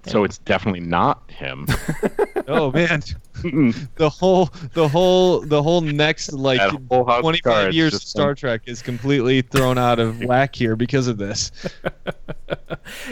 [0.05, 1.67] So it's definitely not him.
[2.47, 3.01] oh man.
[3.43, 8.61] the whole the whole the whole next like whole 25 years of Star went- Trek
[8.65, 11.51] is completely thrown out of whack here because of this.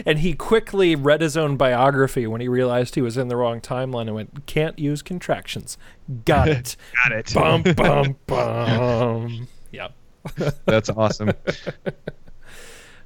[0.06, 3.60] And he quickly read his own biography when he realized he was in the wrong
[3.60, 5.76] timeline and went, "Can't use contractions."
[6.24, 6.76] Got it.
[7.04, 7.34] Got it.
[7.34, 9.48] bum bum bum.
[9.72, 9.92] Yep.
[10.64, 11.32] That's awesome.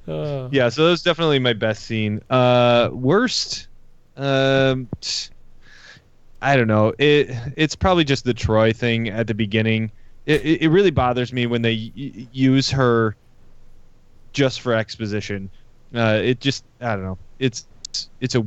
[0.07, 2.21] Uh, Yeah, so that was definitely my best scene.
[2.29, 3.67] Uh worst
[4.15, 5.30] um t-
[6.41, 6.93] I don't know.
[6.97, 9.91] It it's probably just the Troi thing at the beginning.
[10.25, 13.15] It it, really bothers me when they y- use her
[14.33, 15.49] just for exposition.
[15.93, 17.17] Uh it just I don't know.
[17.39, 17.65] It's
[18.19, 18.45] it's a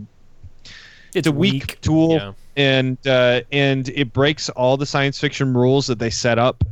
[1.15, 2.33] it's a weak, tool Yeah.
[2.57, 6.65] and uh, and it breaks all the science fiction rules that they set up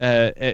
[0.00, 0.52] uh, uh,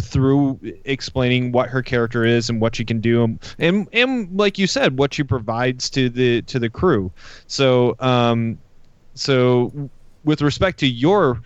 [0.00, 4.58] through explaining what her character is and what she can do and, and and like
[4.58, 7.12] you said what she provides to the to the crew
[7.46, 8.58] so um
[9.14, 9.90] so
[10.24, 11.40] with respect to your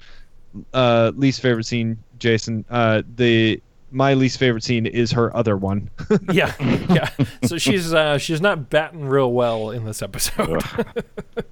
[0.72, 3.60] uh least favorite scene jason uh the
[3.90, 5.90] my least favorite scene is her other one
[6.32, 7.08] yeah, yeah.
[7.44, 10.60] So she's uh, she's not batting real well in this episode.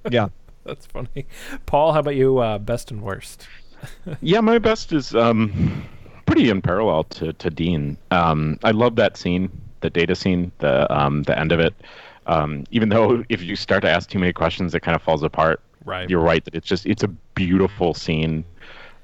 [0.09, 0.29] yeah
[0.65, 1.27] That's funny.
[1.67, 2.39] Paul, how about you?
[2.39, 3.47] Uh, best and worst.
[4.21, 5.85] yeah, my best is um,
[6.25, 7.97] pretty in parallel to, to Dean.
[8.09, 9.49] Um, I love that scene,
[9.81, 11.75] the Data scene, the um, the end of it.
[12.25, 15.21] Um, even though if you start to ask too many questions, it kind of falls
[15.21, 15.61] apart.
[15.85, 16.09] Right.
[16.09, 18.43] You're right that it's just it's a beautiful scene.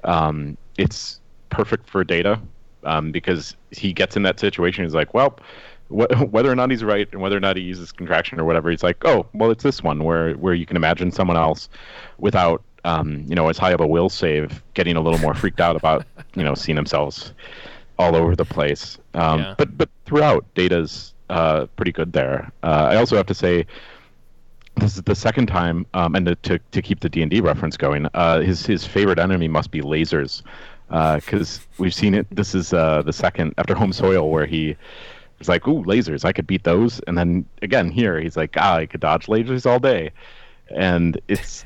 [0.04, 1.20] Um, it's
[1.50, 2.40] perfect for Data
[2.84, 4.84] um, because he gets in that situation.
[4.84, 5.38] He's like, well,
[5.88, 8.70] wh- whether or not he's right and whether or not he uses contraction or whatever,
[8.70, 11.68] he's like, oh, well, it's this one where where you can imagine someone else
[12.18, 15.60] without, um, you know, as high of a will save, getting a little more freaked
[15.60, 16.04] out about,
[16.34, 17.32] you know, seeing themselves
[17.98, 18.98] all over the place.
[19.14, 19.54] Um, Yeah.
[19.56, 22.50] But but throughout, Data's uh, pretty good there.
[22.62, 23.66] Uh, I also have to say
[24.76, 27.40] this is the second time, um, and to, to to keep the D and D
[27.40, 30.42] reference going, uh, his his favorite enemy must be lasers,
[30.88, 32.26] because we've seen it.
[32.30, 34.76] This is uh, the second after Home Soil where he
[35.38, 36.24] was like, "Ooh, lasers!
[36.24, 39.66] I could beat those." And then again here, he's like, "Ah, I could dodge lasers
[39.70, 40.10] all day,"
[40.74, 41.64] and it's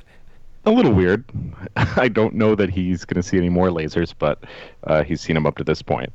[0.64, 1.24] a little weird.
[1.76, 4.44] I don't know that he's going to see any more lasers, but
[4.84, 6.12] uh, he's seen them up to this point.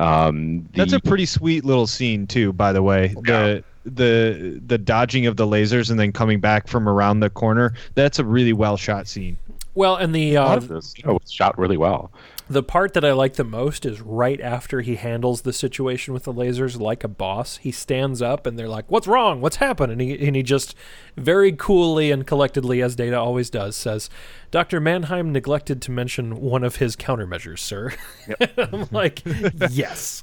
[0.00, 3.08] Um, That's a pretty sweet little scene too, by the way.
[3.08, 7.74] The the the dodging of the lasers and then coming back from around the corner.
[7.94, 9.36] That's a really well shot scene.
[9.74, 12.10] Well, and the a lot uh, of this show was shot really well.
[12.48, 16.24] the part that I like the most is right after he handles the situation with
[16.24, 17.58] the lasers like a boss.
[17.58, 19.40] He stands up and they're like, "What's wrong?
[19.40, 20.74] What's happened?" And he and he just
[21.16, 24.10] very coolly and collectedly, as Data always does, says,
[24.50, 24.80] "Dr.
[24.80, 27.92] Manheim neglected to mention one of his countermeasures, sir."
[28.58, 29.22] I'm like,
[29.70, 30.22] "Yes."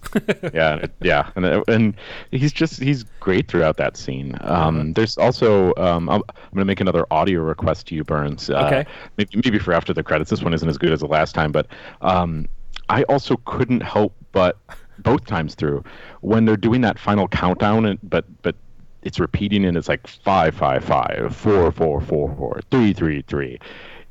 [0.53, 1.95] yeah, yeah, and uh, and
[2.31, 4.37] he's just he's great throughout that scene.
[4.41, 8.49] Um, There's also um, I'm, I'm going to make another audio request to you, Burns.
[8.49, 8.85] Uh, Okay.
[9.17, 10.29] Maybe, maybe for after the credits.
[10.29, 11.67] This one isn't as good as the last time, but
[12.01, 12.47] um,
[12.89, 14.57] I also couldn't help but
[14.99, 15.83] both times through
[16.21, 18.55] when they're doing that final countdown, and but but
[19.03, 23.57] it's repeating and it's like five five five four four four four three three three.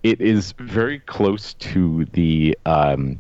[0.07, 3.19] It is very close to the um,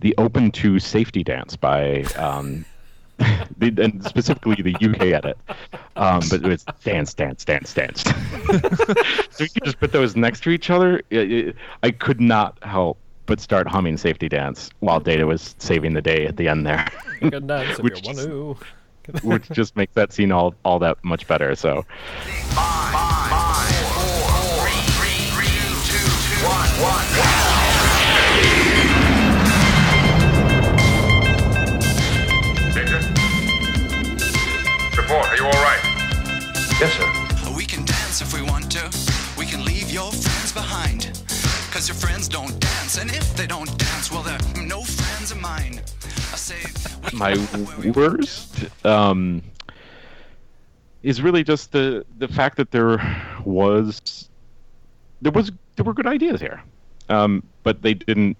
[0.00, 2.66] the Open to Safety Dance by um,
[3.56, 5.38] the, and specifically the UK edit.
[5.96, 8.02] Um, but it's dance, dance, dance, dance.
[9.30, 10.98] so you could just put those next to each other.
[11.08, 15.94] It- it- I could not help but start humming Safety Dance while Data was saving
[15.94, 16.88] the day at the end there,
[17.20, 18.56] Good night, Which you
[19.22, 21.54] which just makes that scene all, all that much better.
[21.54, 21.86] So
[22.24, 23.07] Victor,
[47.18, 48.00] my go where we want to.
[48.00, 49.42] worst um,
[51.02, 52.98] is really just the the fact that there
[53.44, 54.28] was
[55.22, 56.62] there was there were good ideas here,
[57.08, 58.36] um, but they didn't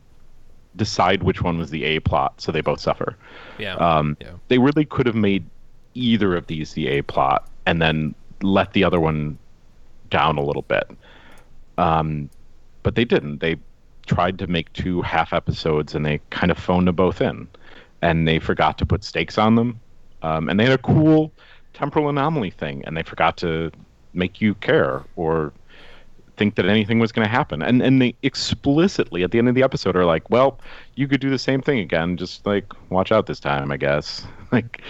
[0.77, 3.17] decide which one was the A plot, so they both suffer.
[3.59, 3.75] Yeah.
[3.75, 4.33] Um, yeah.
[4.49, 5.45] They really could have made
[5.95, 9.39] either of these the A plot and then let the other one
[10.11, 10.89] down a little bit.
[11.77, 12.31] Um,
[12.83, 13.41] but they didn't.
[13.41, 13.57] They
[14.07, 17.47] tried to make two half episodes and they kind of phoned them both in.
[18.03, 19.81] And they forgot to put stakes on them.
[20.23, 21.33] Um, and they had a cool
[21.75, 23.71] temporal anomaly thing and they forgot to
[24.13, 25.53] make you care or
[26.39, 27.61] think that anything was going to happen.
[27.63, 30.59] And and they explicitly at the end of the episode are like, "Well,
[30.95, 32.17] you could do the same thing again.
[32.17, 34.81] Just like watch out this time, I guess." Like,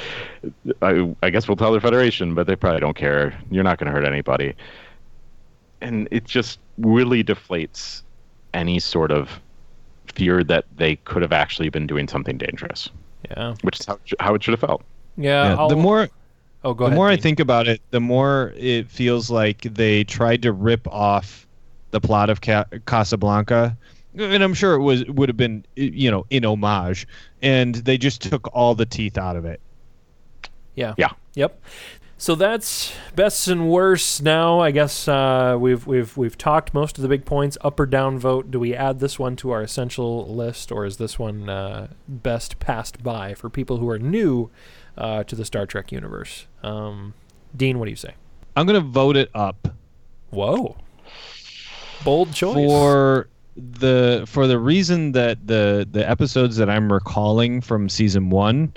[0.83, 3.37] I, I guess we'll tell the Federation, but they probably don't care.
[3.51, 4.55] You're not going to hurt anybody.
[5.81, 8.03] And it just really deflates
[8.55, 9.41] any sort of
[10.19, 12.91] fear that they could have actually been doing something dangerous,
[13.31, 13.55] Yeah.
[13.62, 14.83] which is how, how it should have felt.
[15.16, 15.55] Yeah.
[15.61, 16.09] Yeah, the more
[16.64, 16.97] Oh, go the ahead.
[16.97, 21.47] more I think about it, the more it feels like they tried to rip off
[21.93, 23.77] the plot of Ca- Casablanca,
[24.16, 27.07] and I'm sure it was would have been you know in homage,
[27.43, 29.61] and they just took all the teeth out of it.
[30.75, 30.95] Yeah.
[30.99, 31.11] Yeah.
[31.35, 31.62] Yep.
[32.21, 34.25] So that's best and worst.
[34.25, 37.57] Now, I guess uh, we've we've we've talked most of the big points.
[37.61, 38.51] Up or down vote.
[38.51, 42.59] Do we add this one to our essential list, or is this one uh, best
[42.59, 44.51] passed by for people who are new
[44.97, 46.47] uh, to the Star Trek universe?
[46.64, 47.14] Um,
[47.57, 48.14] Dean, what do you say?
[48.57, 49.69] I'm gonna vote it up
[50.31, 50.77] Whoa,
[52.05, 52.55] bold choice.
[52.55, 58.73] for the for the reason that the the episodes that I'm recalling from season one,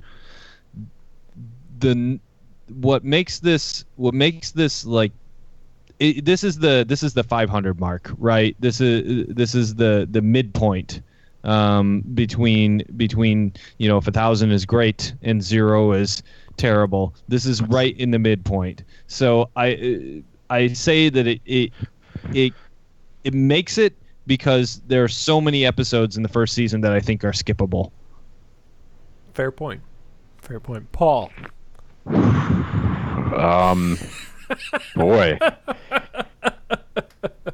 [1.80, 2.20] the
[2.76, 5.12] what makes this what makes this like
[6.00, 10.08] it, this is the this is the 500 mark right this is this is the
[10.10, 11.02] the midpoint
[11.44, 16.22] um, between between you know if a thousand is great and zero is
[16.58, 21.72] terrible this is right in the midpoint so i i say that it it
[22.34, 22.54] it,
[23.24, 23.96] it makes it
[24.28, 27.92] because there are so many episodes in the first season that i think are skippable
[29.34, 29.82] Fair point.
[30.40, 30.92] Fair point.
[30.92, 31.32] Paul.
[33.34, 33.98] Um,
[34.96, 35.38] boy.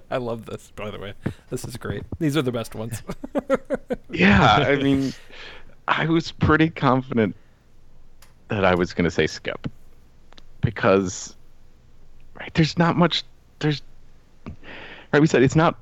[0.09, 0.71] I love this.
[0.75, 1.13] By the way,
[1.49, 2.03] this is great.
[2.19, 3.03] These are the best ones.
[4.09, 5.13] Yeah, I mean,
[5.88, 7.36] I was pretty confident
[8.47, 9.69] that I was going to say skip
[10.61, 11.36] because,
[12.39, 13.23] right, there's not much.
[13.59, 13.82] There's,
[15.11, 15.78] right, we said it's not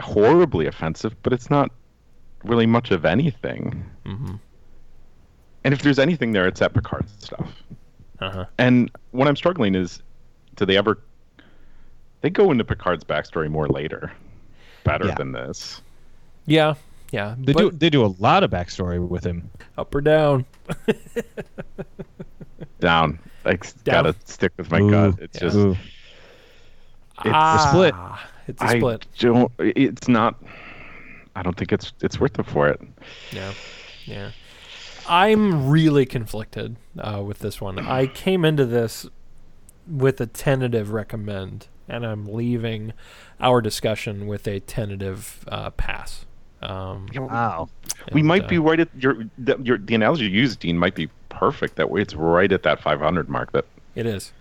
[0.00, 1.70] horribly offensive, but it's not
[2.44, 3.84] really much of anything.
[4.04, 4.34] mm-hmm.
[5.64, 7.62] And if there's anything there, it's that Picard stuff.
[8.24, 8.44] Uh huh.
[8.58, 10.02] And what I'm struggling is,
[10.56, 10.98] do they ever?
[12.22, 14.10] They go into Picard's backstory more later,
[14.84, 15.14] better Yeah.
[15.16, 15.82] than this.
[16.46, 16.74] Yeah.
[17.10, 17.34] Yeah.
[17.38, 20.46] they but do they do a lot of backstory with him up or down.
[22.80, 23.18] Down.
[23.44, 24.04] I Down.
[24.04, 24.90] gotta stick with my Ooh.
[24.90, 25.14] gut.
[25.20, 25.40] It's Yeah.
[25.48, 25.56] just.
[25.56, 25.70] Ooh.
[25.70, 27.94] It's ah, split.
[28.48, 29.06] It's a split.
[29.20, 29.52] I don't.
[29.58, 30.42] It's not.
[31.36, 32.80] I don't think it's it's worth it for it.
[33.32, 33.52] Yeah.
[34.06, 34.30] Yeah.
[35.06, 37.78] I'm really conflicted uh, with this one.
[37.78, 39.06] I came into this
[39.86, 42.92] with a tentative recommend, and I'm leaving
[43.40, 46.26] our discussion with a tentative uh, pass.
[46.62, 47.68] Um, wow
[48.12, 50.78] we and, might uh, be right at your the, your the analogy you used, Dean,
[50.78, 51.76] might be perfect.
[51.76, 53.52] That way, it's right at that 500 mark.
[53.52, 54.32] That It is.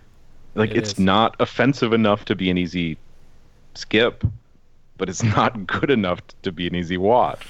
[0.56, 1.00] like It it's is.
[1.00, 2.98] not offensive enough to be an easy
[3.76, 4.24] skip,
[4.98, 7.48] but it's not good enough to be an easy watch.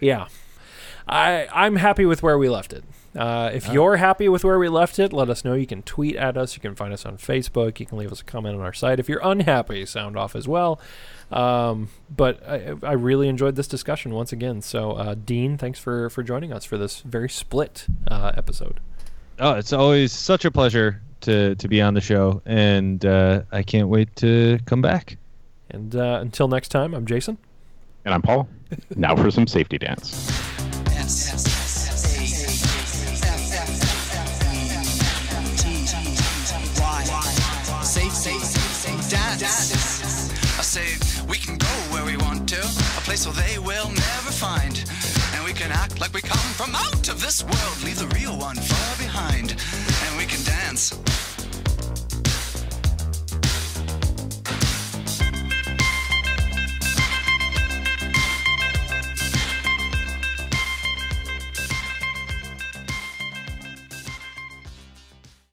[0.00, 0.26] Yeah.
[1.08, 2.84] I I'm happy with where we left it.
[3.16, 5.54] Uh, if you're happy with where we left it, let us know.
[5.54, 6.56] You can tweet at us.
[6.56, 7.78] You can find us on Facebook.
[7.78, 8.98] You can leave us a comment on our site.
[8.98, 10.80] If you're unhappy, sound off as well.
[11.30, 14.62] Um, but I, I really enjoyed this discussion once again.
[14.62, 18.80] So, uh, Dean, thanks for, for joining us for this very split uh, episode.
[19.38, 23.62] oh it's always such a pleasure to to be on the show and uh, i
[23.62, 25.16] can't wait to come back
[25.70, 27.38] And uh, until next time, I'm Jason.
[28.04, 28.48] And I'm Paul.
[28.96, 30.10] now for some safety dance.
[43.04, 44.82] Place where they will never find.
[45.34, 48.36] And we can act like we come from out of this world, leave the real
[48.38, 49.50] one far behind.
[50.06, 50.92] And we can dance